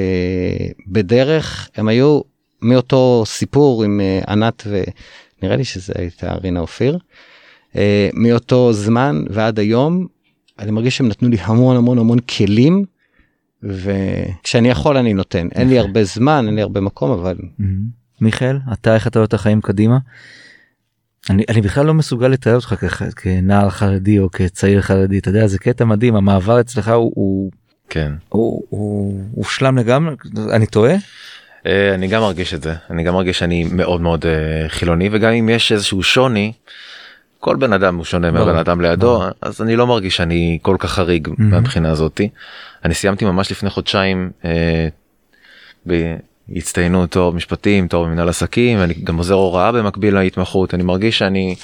בדרך 0.88 1.70
הם 1.76 1.88
היו 1.88 2.22
מאותו 2.62 3.24
סיפור 3.26 3.84
עם 3.84 4.00
uh, 4.00 4.32
ענת 4.32 4.68
ונראה 4.68 5.56
לי 5.56 5.64
שזה 5.64 5.94
הייתה 5.96 6.34
רינה 6.34 6.60
אופיר. 6.60 6.98
Uh, 7.74 7.78
מאותו 8.14 8.74
זמן 8.74 9.24
ועד 9.30 9.60
היום 9.60 10.08
אני 10.60 10.72
מרגיש 10.72 10.98
שהם 10.98 11.08
נתנו 11.08 11.30
לי 11.30 11.38
המון 11.42 11.76
המון 11.76 11.98
המון 11.98 12.20
כלים 12.20 12.86
וכשאני 13.64 14.70
יכול 14.70 14.98
אני 14.98 15.14
נותן 15.14 15.48
אין 15.56 15.70
לי 15.70 15.80
הרבה 15.80 16.04
זמן 16.04 16.46
אין 16.48 16.56
לי 16.56 16.62
הרבה 16.62 16.82
מקום 16.82 17.12
אבל 17.12 17.38
מיכאל 18.22 18.58
אתה 18.74 18.96
איך 18.96 19.08
אתה 19.08 19.20
רואה 19.20 19.26
את 19.26 19.34
החיים 19.34 19.62
קדימה? 19.62 19.98
אני, 21.30 21.44
אני 21.50 21.62
בכלל 21.62 21.86
לא 21.86 21.94
מסוגל 21.94 22.28
לתאר 22.28 22.56
אותך 22.56 22.76
כ, 22.80 23.04
כנער 23.16 23.70
חרדי 23.70 24.20
או 24.20 24.32
כצעיר 24.32 24.82
חרדי 24.82 25.20
אתה 25.20 25.30
יודע 25.30 25.48
זה 25.48 25.60
קטע 25.60 25.86
מדהים 25.86 26.16
המעבר 26.16 26.60
אצלך 26.60 26.88
הוא, 26.88 27.12
הוא 27.16 27.52
כן 27.90 28.12
הוא, 28.30 28.64
הוא, 28.70 29.24
הוא 29.32 29.46
שלם 29.46 29.78
לגמרי 29.78 30.16
אני 30.52 30.66
טועה? 30.66 30.96
Uh, 31.64 31.68
אני 31.94 32.08
גם 32.08 32.22
מרגיש 32.22 32.54
את 32.54 32.62
זה 32.62 32.74
אני 32.90 33.04
גם 33.04 33.14
מרגיש 33.14 33.40
שאני 33.40 33.64
מאוד 33.64 34.02
מאוד 34.02 34.26
uh, 34.26 34.70
חילוני 34.70 35.10
וגם 35.12 35.32
אם 35.32 35.50
יש 35.50 35.72
איזשהו 35.72 36.04
שוני 36.04 36.52
כל 37.40 37.56
בן 37.56 37.74
אדם 37.74 37.96
הוא 37.96 38.06
שונה 38.06 38.32
מהבן 38.32 38.58
אדם 38.58 38.82
לידו 38.82 39.24
אז 39.42 39.62
אני 39.62 39.76
לא 39.76 39.88
מרגיש 39.88 40.16
שאני 40.18 40.60
כל 40.62 40.76
כך 40.80 40.92
חריג. 40.92 41.28
מהבחינה 41.38 41.92
הזאתי. 41.92 42.30
אני 42.86 42.94
סיימתי 42.94 43.26
ממש 43.26 43.52
לפני 43.52 43.70
חודשיים 43.70 44.32
אה, 44.46 44.88
בהצטיינות 45.86 47.12
תואר 47.12 47.32
משפטים 47.32 47.88
תואר 47.88 48.04
במנהל 48.04 48.30
עסקים 48.30 48.82
אני 48.82 48.94
גם 48.94 49.18
עוזר 49.18 49.34
הוראה 49.34 49.72
במקביל 49.72 50.16
להתמחות 50.16 50.74
אני 50.74 50.84
מרגיש 50.84 51.18
שאני 51.18 51.56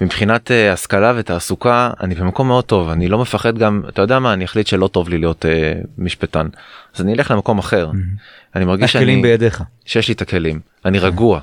מבחינת 0.00 0.50
אה, 0.50 0.72
השכלה 0.72 1.12
ותעסוקה 1.16 1.90
אני 2.00 2.14
במקום 2.14 2.48
מאוד 2.48 2.64
טוב 2.64 2.88
אני 2.88 3.08
לא 3.08 3.18
מפחד 3.18 3.58
גם 3.58 3.82
אתה 3.88 4.02
יודע 4.02 4.18
מה 4.18 4.32
אני 4.32 4.44
אחליט 4.44 4.66
שלא 4.66 4.88
טוב 4.88 5.08
לי 5.08 5.18
להיות 5.18 5.46
אה, 5.46 5.72
משפטן 5.98 6.46
אז 6.94 7.00
אני 7.00 7.14
אלך 7.14 7.30
למקום 7.30 7.58
אחר 7.58 7.90
mm-hmm. 7.90 8.56
אני 8.56 8.64
מרגיש 8.64 8.92
שאני 8.92 9.22
בידיך 9.22 9.62
שיש 9.84 10.08
לי 10.08 10.14
את 10.14 10.22
הכלים 10.22 10.60
אני 10.84 10.98
רגוע. 10.98 11.40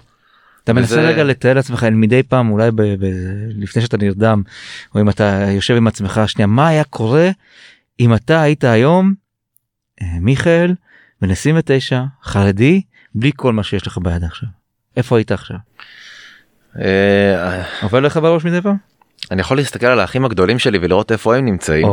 אתה 0.63 0.73
מנסה 0.73 0.99
וזה... 0.99 1.07
רגע 1.07 1.23
לתאר 1.23 1.53
לעצמך 1.53 1.83
מדי 1.83 2.23
פעם 2.23 2.51
אולי 2.51 2.71
ב, 2.71 2.81
ב, 2.81 3.05
לפני 3.49 3.81
שאתה 3.81 3.97
נרדם 3.97 4.41
או 4.95 5.01
אם 5.01 5.09
אתה 5.09 5.45
יושב 5.49 5.75
עם 5.75 5.87
עצמך 5.87 6.21
שנייה 6.27 6.47
מה 6.47 6.67
היה 6.67 6.83
קורה 6.83 7.29
אם 7.99 8.13
אתה 8.13 8.41
היית 8.41 8.63
היום 8.63 9.13
אה, 10.01 10.07
מיכאל 10.21 10.73
בן 11.21 11.31
29 11.31 12.03
חרדי 12.23 12.81
בלי 13.15 13.31
כל 13.35 13.53
מה 13.53 13.63
שיש 13.63 13.87
לך 13.87 13.97
ביד 13.97 14.23
עכשיו 14.23 14.49
איפה 14.97 15.17
היית 15.17 15.31
עכשיו? 15.31 15.57
אה, 16.79 17.63
עובר 17.81 17.99
לך 17.99 18.17
בראש 18.17 18.45
מדי 18.45 18.61
פעם? 18.61 18.75
אני 19.31 19.41
יכול 19.41 19.57
להסתכל 19.57 19.85
על 19.85 19.99
האחים 19.99 20.25
הגדולים 20.25 20.59
שלי 20.59 20.77
ולראות 20.81 21.11
איפה 21.11 21.35
הם 21.35 21.45
נמצאים. 21.45 21.87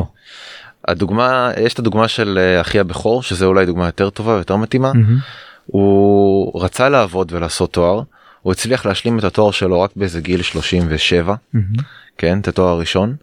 הדוגמה 0.88 1.50
יש 1.60 1.74
את 1.74 1.78
הדוגמה 1.78 2.08
של 2.08 2.38
אה, 2.40 2.60
אחי 2.60 2.78
הבכור 2.78 3.22
שזה 3.22 3.44
אולי 3.44 3.66
דוגמה 3.66 3.86
יותר 3.86 4.10
טובה 4.10 4.34
ויותר 4.34 4.56
מתאימה. 4.56 4.92
Mm-hmm. 4.92 5.66
הוא 5.66 6.62
רצה 6.64 6.88
לעבוד 6.88 7.32
ולעשות 7.32 7.72
תואר 7.72 8.02
הוא 8.42 8.52
הצליח 8.52 8.86
להשלים 8.86 9.18
את 9.18 9.24
התואר 9.24 9.50
שלו 9.50 9.80
רק 9.80 9.90
באיזה 9.96 10.20
גיל 10.20 10.42
37 10.42 11.34
mm-hmm. 11.34 11.58
כן 12.18 12.40
את 12.40 12.48
התואר 12.48 12.68
הראשון. 12.68 13.16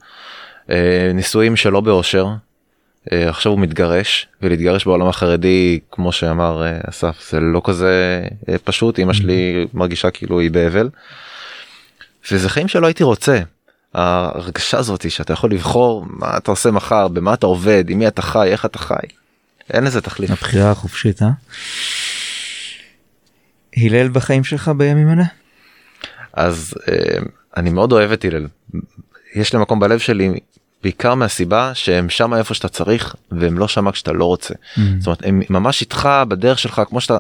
נישואים 1.13 1.55
שלא 1.55 1.81
באושר 1.81 2.27
אה, 3.11 3.29
עכשיו 3.29 3.51
הוא 3.51 3.59
מתגרש 3.59 4.27
ולהתגרש 4.41 4.85
בעולם 4.85 5.07
החרדי 5.07 5.79
כמו 5.91 6.11
שאמר 6.11 6.63
אה, 6.65 6.79
אסף 6.89 7.29
זה 7.31 7.39
לא 7.39 7.61
כזה 7.63 8.23
אה, 8.49 8.57
פשוט 8.57 8.99
אמא 8.99 9.13
שלי 9.13 9.67
מרגישה 9.73 10.11
כאילו 10.11 10.39
היא 10.39 10.51
באבל. 10.51 10.89
וזה 12.31 12.49
חיים 12.49 12.67
שלא 12.67 12.87
הייתי 12.87 13.03
רוצה. 13.03 13.39
ההרגשה 13.93 14.77
הזאת 14.77 15.11
שאתה 15.11 15.33
יכול 15.33 15.51
לבחור 15.51 16.05
מה 16.09 16.37
אתה 16.37 16.51
עושה 16.51 16.71
מחר 16.71 17.07
במה 17.07 17.33
אתה 17.33 17.45
עובד 17.45 17.89
עם 17.89 17.99
מי 17.99 18.07
אתה 18.07 18.21
חי 18.21 18.47
איך 18.47 18.65
אתה 18.65 18.79
חי. 18.79 18.95
אין 19.73 19.83
לזה 19.83 20.01
תחליף. 20.01 20.31
הבחירה 20.31 20.71
החופשית 20.71 21.21
אה? 21.21 21.27
הלל 23.77 24.07
בחיים 24.07 24.43
שלך 24.43 24.71
בימים 24.77 25.09
אלה? 25.11 25.23
אז 26.33 26.73
אני 27.57 27.69
מאוד 27.69 27.91
אוהב 27.91 28.11
את 28.11 28.25
הלל. 28.25 28.47
יש 29.35 29.53
לי 29.53 29.59
מקום 29.59 29.79
בלב 29.79 29.99
שלי 29.99 30.31
בעיקר 30.83 31.15
מהסיבה 31.15 31.71
שהם 31.73 32.09
שם 32.09 32.33
איפה 32.33 32.53
שאתה 32.53 32.69
צריך 32.69 33.15
והם 33.31 33.57
לא 33.57 33.67
שם 33.67 33.91
כשאתה 33.91 34.11
לא 34.11 34.25
רוצה. 34.25 34.53
Mm. 34.53 34.79
זאת 34.99 35.07
אומרת 35.07 35.25
הם 35.25 35.41
ממש 35.49 35.81
איתך 35.81 36.09
בדרך 36.27 36.59
שלך 36.59 36.81
כמו 36.89 37.01
שאתה. 37.01 37.17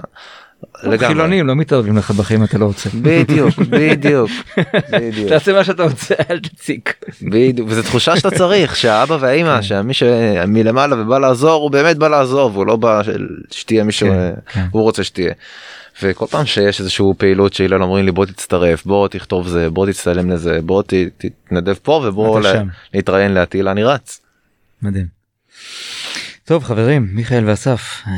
לגמרי. 0.83 1.07
חילונים 1.07 1.47
לא 1.47 1.55
מתערבים 1.55 1.97
לך 1.97 2.11
בחיים 2.11 2.43
אתה 2.43 2.57
לא 2.57 2.65
רוצה. 2.65 2.89
בדיוק 3.01 3.59
בדיוק. 3.59 4.29
תעשה 5.29 5.53
מה 5.53 5.63
שאתה 5.63 5.83
רוצה 5.83 6.15
אל 6.29 6.39
תציק. 6.39 6.93
בדיוק 7.21 7.67
וזו 7.71 7.81
תחושה 7.81 8.17
שאתה 8.17 8.31
צריך 8.31 8.75
שהאבא 8.75 9.17
והאימא 9.19 9.55
כן. 9.55 9.61
שמי 9.61 9.93
שמלמעלה 9.93 11.01
ובא 11.01 11.19
לעזור 11.19 11.61
הוא 11.63 11.71
באמת 11.71 11.97
בא 11.97 12.07
לעזור 12.07 12.51
והוא 12.53 12.67
לא 12.67 12.75
בא 12.75 13.01
שתהיה 13.51 13.83
מי 13.83 13.91
שהוא 13.91 14.09
כן, 14.09 14.33
כן. 14.53 14.65
רוצה 14.71 15.03
שתהיה. 15.03 15.33
וכל 16.03 16.25
פעם 16.27 16.45
שיש 16.45 16.79
איזשהו 16.79 17.13
פעילות 17.17 17.53
שאילן 17.53 17.81
אומרים 17.81 18.05
לי 18.05 18.11
בוא 18.11 18.25
תצטרף 18.25 18.85
בוא 18.85 19.07
תכתוב 19.07 19.47
זה 19.47 19.69
בוא 19.69 19.85
תצטלם 19.87 20.29
לזה 20.29 20.59
בוא 20.61 20.81
ת, 20.81 20.93
תתנדב 21.17 21.73
פה 21.73 22.03
ובוא 22.05 22.39
לה, 22.39 22.61
להתראיין 22.93 23.31
לעטילה 23.31 23.71
אני 23.71 23.83
רץ. 23.83 24.21
מדהים. 24.81 25.05
טוב 26.47 26.63
חברים 26.63 27.07
מיכאל 27.11 27.49
ואסף 27.49 28.01
אה, 28.07 28.11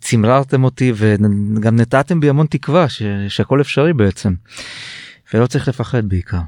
צמררתם 0.00 0.64
אותי 0.64 0.92
וגם 0.96 1.76
נתתם 1.76 2.20
בי 2.20 2.28
המון 2.28 2.46
תקווה 2.46 2.88
ש, 2.88 3.02
שהכל 3.28 3.60
אפשרי 3.60 3.92
בעצם. 3.92 4.34
ולא 5.34 5.46
צריך 5.46 5.68
לפחד 5.68 6.08
בעיקר. 6.08 6.38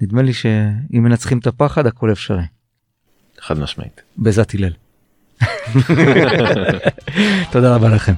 נדמה 0.00 0.22
לי 0.22 0.32
שאם 0.32 1.02
מנצחים 1.02 1.38
את 1.38 1.46
הפחד 1.46 1.86
הכל 1.86 2.12
אפשרי. 2.12 2.42
חד 3.40 3.58
משמעית. 3.58 4.02
בעזרת 4.16 4.54
הלל. 4.54 4.72
תודה 7.52 7.74
רבה 7.74 7.88
לכם. 7.88 8.14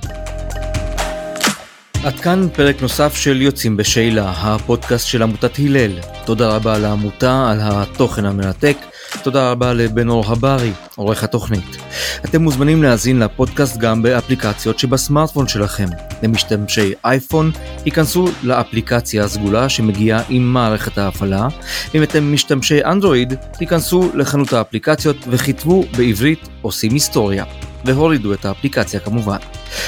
עד 2.04 2.20
כאן 2.20 2.48
פרק 2.54 2.82
נוסף 2.82 3.14
של 3.14 3.42
יוצאים 3.42 3.76
בשאלה, 3.76 4.30
הפודקאסט 4.30 5.06
של 5.06 5.22
עמותת 5.22 5.58
הלל. 5.58 5.98
תודה 6.24 6.56
רבה 6.56 6.78
לעמותה 6.78 7.50
על 7.50 7.58
התוכן 7.62 8.24
המרתק, 8.24 8.76
תודה 9.22 9.50
רבה 9.50 9.72
לבן 9.72 10.08
אור 10.08 10.24
הברי, 10.32 10.72
עורך 10.96 11.24
התוכנית. 11.24 11.76
אתם 12.24 12.42
מוזמנים 12.42 12.82
להאזין 12.82 13.18
לפודקאסט 13.18 13.76
גם 13.76 14.02
באפליקציות 14.02 14.78
שבסמארטפון 14.78 15.48
שלכם. 15.48 15.86
למשתמשי 16.22 16.92
אייפון, 17.04 17.50
היכנסו 17.84 18.28
לאפליקציה 18.42 19.24
הסגולה 19.24 19.68
שמגיעה 19.68 20.22
עם 20.28 20.52
מערכת 20.52 20.98
ההפעלה. 20.98 21.48
אם 21.94 22.02
אתם 22.02 22.32
משתמשי 22.32 22.84
אנדרואיד, 22.84 23.34
היכנסו 23.60 24.10
לחנות 24.14 24.52
האפליקציות 24.52 25.16
וכתבו 25.28 25.84
בעברית 25.96 26.48
עושים 26.62 26.92
היסטוריה. 26.92 27.44
והורידו 27.84 28.34
את 28.34 28.44
האפליקציה 28.44 29.00
כמובן. 29.00 29.38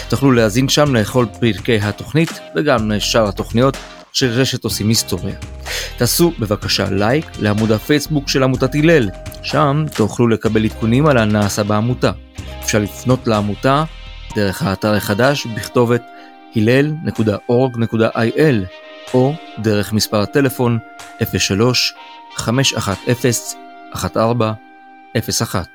תוכלו 0.09 0.33
להאזין 0.33 0.69
שם 0.69 0.95
לכל 0.95 1.27
פרקי 1.41 1.79
התוכנית 1.83 2.41
וגם 2.57 2.91
לשאר 2.91 3.29
התוכניות 3.29 3.77
של 4.13 4.27
רשת 4.27 4.65
עושים 4.65 4.89
היסטוריה. 4.89 5.35
תעשו 5.97 6.33
בבקשה 6.39 6.91
לייק 6.91 7.27
לעמוד 7.41 7.73
הפייסבוק 7.73 8.29
של 8.29 8.43
עמותת 8.43 8.75
הלל, 8.75 9.09
שם 9.43 9.85
תוכלו 9.97 10.29
לקבל 10.29 10.65
עדכונים 10.65 11.07
על 11.07 11.19
הנעשה 11.19 11.65
בעמותה. 11.65 12.11
אפשר 12.61 12.79
לפנות 12.79 13.27
לעמותה 13.27 13.85
דרך 14.37 14.63
האתר 14.63 14.95
החדש 14.95 15.47
בכתובת 15.47 16.03
הלל.org.il 16.57 18.55
או 19.15 19.35
דרך 19.59 19.93
מספר 19.93 20.21
הטלפון 20.21 20.79
03 21.39 21.95
510 22.37 22.93
1401. 23.97 25.69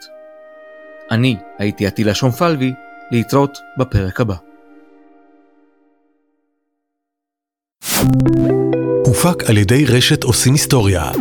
אני 1.11 1.37
הייתי 1.57 1.87
עטילה 1.87 2.13
שומפלבי, 2.13 2.73
להתראות 3.11 3.57
בפרק 3.77 4.21
הבא. 4.21 4.35
הופק 9.05 9.43
על 9.49 9.57
ידי 9.57 9.85
רשת 9.85 10.23
עושים 10.23 10.53
היסטוריה. 10.53 11.11